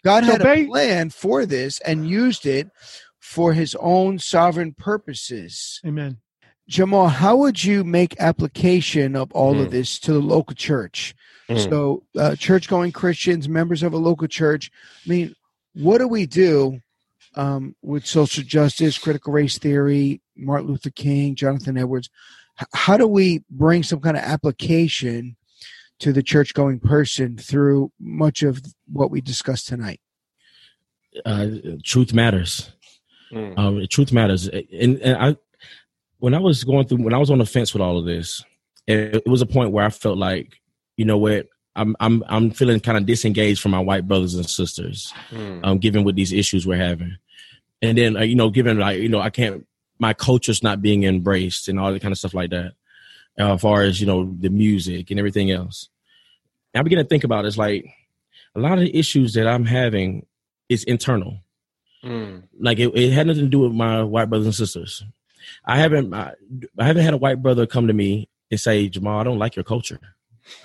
[0.04, 2.70] God had ba- a plan for this and used it
[3.20, 5.80] for his own sovereign purposes.
[5.86, 6.18] Amen.
[6.68, 9.62] Jamal, how would you make application of all Hmm.
[9.62, 11.16] of this to the local church?
[11.50, 11.70] Mm.
[11.70, 14.72] So, uh, church going Christians, members of a local church,
[15.06, 15.36] I mean,
[15.74, 16.82] what do we do
[17.36, 22.10] um, with social justice, critical race theory, Martin Luther King, Jonathan Edwards?
[22.74, 25.36] How do we bring some kind of application
[26.00, 28.62] to the church going person through much of
[28.92, 30.00] what we discussed tonight?
[31.26, 31.48] uh,
[31.84, 32.72] truth matters.
[33.32, 33.58] Mm.
[33.58, 34.48] Um, truth matters.
[34.48, 35.38] And, and I,
[36.20, 38.44] when I was going through, when I was on the fence with all of this,
[38.88, 40.60] it, it was a point where I felt like,
[40.98, 44.50] you know what, I'm I'm I'm feeling kind of disengaged from my white brothers and
[44.50, 45.62] sisters, Mm.
[45.64, 47.16] um, given with these issues we're having,
[47.82, 49.66] and then uh, you know, given like you know, I can't,
[50.02, 52.74] my culture's not being embraced and all that kind of stuff like that,
[53.40, 55.88] uh, as far as you know, the music and everything else.
[56.74, 57.86] And I begin to think about it, it's like
[58.56, 60.26] a lot of the issues that I'm having
[60.68, 61.40] is internal
[62.04, 62.46] Mm.
[62.60, 65.04] like it, it had nothing to do with my white brothers and sisters.
[65.66, 66.34] I haven't I,
[66.80, 69.56] I haven't had a white brother come to me and say, Jamal, I don't like
[69.56, 70.00] your culture.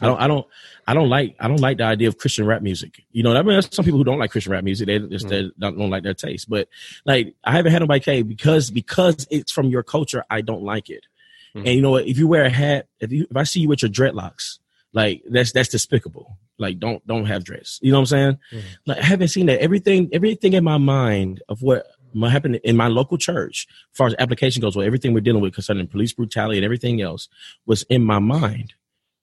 [0.01, 0.47] I don't I don't
[0.87, 3.05] I don't like I don't like the idea of Christian rap music.
[3.13, 4.87] You know, I mean there's some people who don't like Christian rap music.
[4.87, 6.49] They just they don't, don't like their taste.
[6.49, 6.69] But
[7.05, 10.91] like I haven't had nobody say because because it's from your culture, I don't like
[10.91, 11.07] it.
[11.55, 11.61] Mhm.
[11.61, 12.07] And you know what?
[12.07, 14.59] If you wear a hat, if you if I see you with your dreadlocks,
[14.93, 16.39] like that's that's despicable.
[16.59, 17.79] Like don't don't have dreads.
[17.83, 18.39] You know what I'm saying?
[18.53, 18.63] Mhm.
[18.87, 19.61] Like I haven't seen that.
[19.61, 24.07] Everything everything in my mind of what what happened in my local church, as far
[24.07, 27.29] as application goes, well, everything we're dealing with concerning police brutality and everything else,
[27.67, 28.75] was in my mind.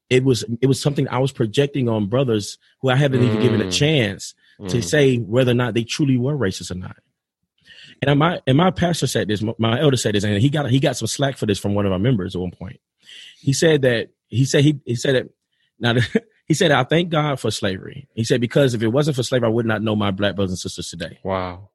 [0.09, 3.61] It was it was something I was projecting on brothers who I haven't even given
[3.61, 3.71] a Mm.
[3.71, 4.33] chance
[4.67, 4.83] to Mm.
[4.83, 6.97] say whether or not they truly were racist or not.
[8.05, 10.79] And my and my pastor said this, my elder said this, and he got he
[10.79, 12.79] got some slack for this from one of our members at one point.
[13.39, 15.29] He said that he said he he said that
[15.79, 15.95] now
[16.47, 18.07] he said I thank God for slavery.
[18.13, 20.51] He said because if it wasn't for slavery, I would not know my black brothers
[20.51, 21.19] and sisters today.
[21.23, 21.69] Wow.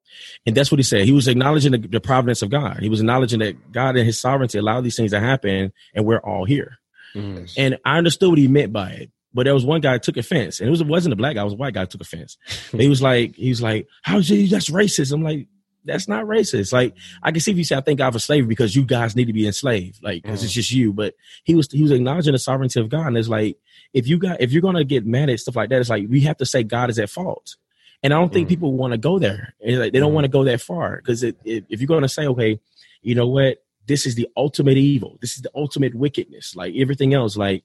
[0.47, 1.05] And that's what he said.
[1.05, 2.79] He was acknowledging the, the providence of God.
[2.81, 6.19] He was acknowledging that God and His sovereignty allowed these things to happen, and we're
[6.21, 6.79] all here.
[7.15, 7.53] Mm.
[7.57, 9.11] And I understood what he meant by it.
[9.35, 11.43] But there was one guy took offense, and it was it wasn't a black guy,
[11.43, 12.39] it was a white guy who took offense.
[12.73, 14.51] He was like, he was like, "How is it?
[14.51, 15.49] That's racist." I'm like,
[15.85, 18.49] "That's not racist." Like, I can see if you say, "I thank God for slavery,"
[18.49, 20.93] because you guys need to be enslaved, like, because it's just you.
[20.95, 21.15] But
[21.45, 23.59] he was he was acknowledging the sovereignty of God, and it's like,
[23.93, 26.23] if you got if you're gonna get mad at stuff like that, it's like we
[26.23, 27.57] have to say God is at fault.
[28.03, 28.51] And I don't think Mm.
[28.51, 29.55] people want to go there.
[29.61, 30.15] Like, they don't Mm.
[30.15, 32.61] want to go that far because if you're going to say, okay,
[33.03, 37.15] you know what, this is the ultimate evil, this is the ultimate wickedness, like everything
[37.15, 37.65] else, like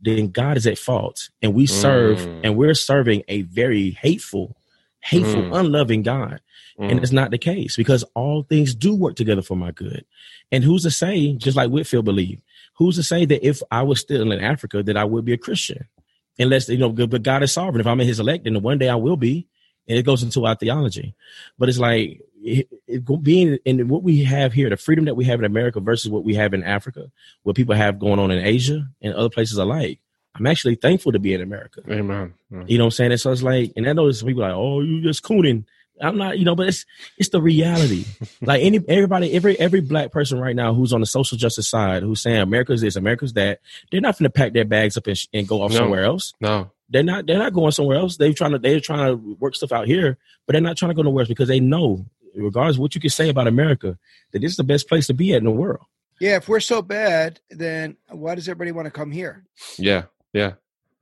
[0.00, 1.30] then God is at fault.
[1.42, 2.28] And we serve Mm.
[2.42, 4.56] and we're serving a very hateful,
[5.00, 5.60] hateful, Mm.
[5.60, 6.40] unloving God.
[6.78, 7.02] And Mm.
[7.02, 10.04] it's not the case because all things do work together for my good.
[10.52, 12.42] And who's to say, just like Whitefield believed,
[12.74, 15.38] who's to say that if I was still in Africa, that I would be a
[15.38, 15.86] Christian?
[16.38, 17.80] Unless, you know, but God is sovereign.
[17.80, 19.46] If I'm in his elect, then one day I will be.
[19.86, 21.14] And it goes into our theology.
[21.58, 25.24] But it's like it, it, being in what we have here, the freedom that we
[25.24, 27.10] have in America versus what we have in Africa,
[27.42, 29.98] what people have going on in Asia and other places alike.
[30.36, 31.80] I'm actually thankful to be in America.
[31.88, 32.34] Amen.
[32.52, 32.68] Mm.
[32.68, 33.12] You know what I'm saying?
[33.12, 35.64] And so it's like, and I know some people like, oh, you just cooning.
[36.00, 36.84] I'm not, you know, but it's
[37.18, 38.04] it's the reality.
[38.42, 42.02] like any everybody, every every black person right now who's on the social justice side,
[42.02, 43.60] who's saying America's this, America's that,
[43.92, 45.76] they're not going to pack their bags up and, sh- and go off No.
[45.78, 46.34] somewhere else.
[46.40, 46.72] No.
[46.90, 47.26] They're not.
[47.26, 48.16] They're not going somewhere else.
[48.16, 48.58] They're trying to.
[48.58, 51.28] They're trying to work stuff out here, but they're not trying to go nowhere else
[51.28, 52.04] because they know,
[52.34, 53.98] regardless of what you can say about America,
[54.32, 55.84] that this is the best place to be at in the world.
[56.20, 59.44] Yeah, if we're so bad, then why does everybody want to come here?
[59.78, 60.04] Yeah.
[60.32, 60.52] Yeah.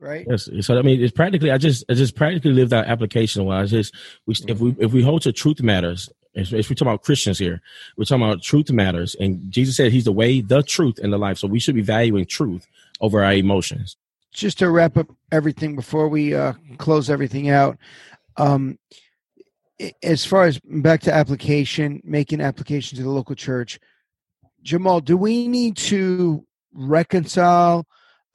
[0.00, 0.26] Right?
[0.28, 0.48] Yes.
[0.62, 1.50] So I mean, it's practically.
[1.50, 3.70] I just, I just practically lived out application wise.
[3.70, 3.94] Just
[4.26, 6.08] we, if we, if we hold to truth matters.
[6.34, 7.60] If, if we talk about Christians here,
[7.98, 11.18] we're talking about truth matters, and Jesus said He's the way, the truth, and the
[11.18, 11.36] life.
[11.36, 12.66] So we should be valuing truth
[13.02, 13.98] over our emotions.
[14.32, 17.76] Just to wrap up everything before we uh, close everything out,
[18.38, 18.96] um, i-
[20.02, 23.78] as far as back to application, making application to the local church,
[24.62, 27.86] Jamal, do we need to reconcile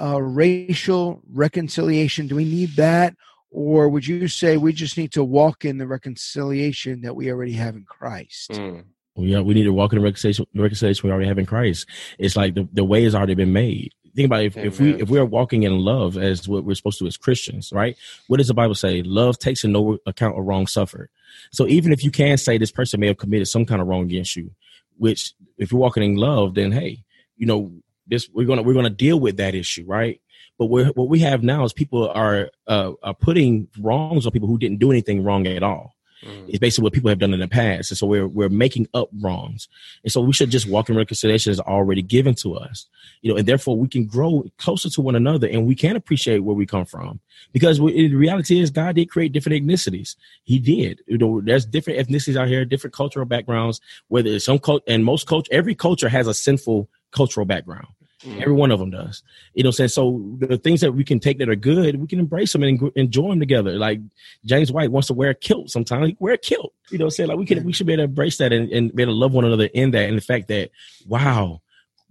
[0.01, 2.27] uh, racial reconciliation?
[2.27, 3.15] Do we need that?
[3.49, 7.53] Or would you say we just need to walk in the reconciliation that we already
[7.53, 8.51] have in Christ?
[8.51, 8.85] Mm.
[9.15, 11.88] We are, we need to walk in the reconciliation, reconciliation we already have in Christ.
[12.19, 13.93] It's like the, the way has already been made.
[14.18, 16.73] Think about it, if, if we if we are walking in love as what we're
[16.73, 17.95] supposed to as Christians, right?
[18.26, 19.03] What does the Bible say?
[19.03, 21.11] Love takes in no account of wrong suffered.
[21.52, 24.06] So even if you can say this person may have committed some kind of wrong
[24.06, 24.49] against you,
[24.98, 27.03] which if you're walking in love, then hey,
[27.35, 27.72] you know
[28.07, 30.19] this we're gonna we're gonna deal with that issue, right?
[30.57, 34.48] But we're, what we have now is people are uh, are putting wrongs on people
[34.48, 36.49] who didn't do anything wrong at all Mm.
[36.49, 37.91] it's basically what people have done in the past.
[37.91, 39.68] And so we're we're making up wrongs.
[40.03, 42.88] And so we should just walk in reconciliation is already given to us.
[43.22, 46.39] You know, and therefore we can grow closer to one another and we can appreciate
[46.39, 47.19] where we come from.
[47.53, 50.15] Because we, the reality is God did create different ethnicities.
[50.44, 51.02] He did.
[51.07, 55.06] You know, there's different ethnicities out here, different cultural backgrounds, whether it's some cult and
[55.06, 57.88] most culture every culture has a sinful cultural background.
[58.26, 58.41] Mm.
[58.41, 59.22] Every one of them does.
[59.53, 59.89] You know what I'm saying?
[59.89, 62.91] So the things that we can take that are good, we can embrace them and
[62.95, 63.77] enjoy them together.
[63.77, 63.99] Like
[64.44, 66.14] James White wants to wear a kilt sometimes.
[66.19, 66.73] Wear a kilt.
[66.89, 67.30] You know what I'm saying?
[67.30, 69.18] Like we can we should be able to embrace that and, and be able to
[69.19, 70.10] love one another in that.
[70.10, 70.72] And the fact that,
[71.06, 71.61] wow,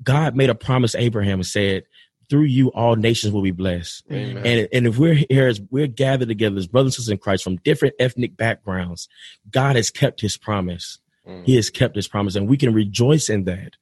[0.02, 1.84] God made a promise to Abraham and said,
[2.28, 4.04] through you all nations will be blessed.
[4.10, 4.46] Amen.
[4.46, 7.44] And and if we're here as we're gathered together as brothers and sisters in Christ
[7.44, 9.08] from different ethnic backgrounds,
[9.50, 10.98] God has kept his promise.
[11.26, 11.44] Mm.
[11.44, 13.76] He has kept his promise, and we can rejoice in that.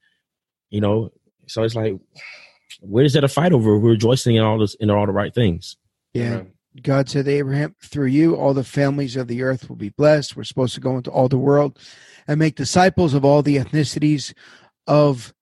[0.70, 1.12] You know,
[1.46, 1.94] so it's like,
[2.80, 3.78] where is that a fight over?
[3.78, 5.76] We're rejoicing in all this in all the right things.
[6.12, 6.34] Yeah.
[6.34, 6.52] Amen.
[6.82, 10.36] God said to Abraham, through you, all the families of the earth will be blessed.
[10.36, 11.78] We're supposed to go into all the world
[12.26, 14.34] and make disciples of all the ethnicities
[14.86, 15.32] of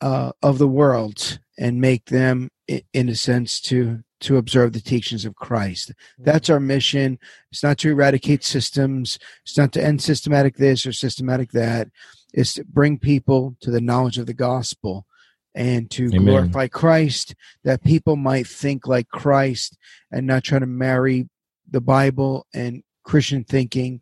[0.00, 5.24] uh, of the world and make them, in a sense, to to observe the teachings
[5.24, 5.92] of Christ.
[6.18, 7.18] That's our mission.
[7.50, 9.18] It's not to eradicate systems.
[9.44, 11.88] It's not to end systematic this or systematic that.
[12.32, 15.06] It's to bring people to the knowledge of the gospel
[15.54, 16.24] and to Amen.
[16.24, 19.76] glorify Christ, that people might think like Christ
[20.10, 21.28] and not try to marry
[21.70, 24.00] the Bible and Christian thinking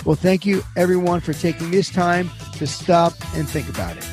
[0.05, 4.05] Well, thank you everyone for taking this time to stop and think about it.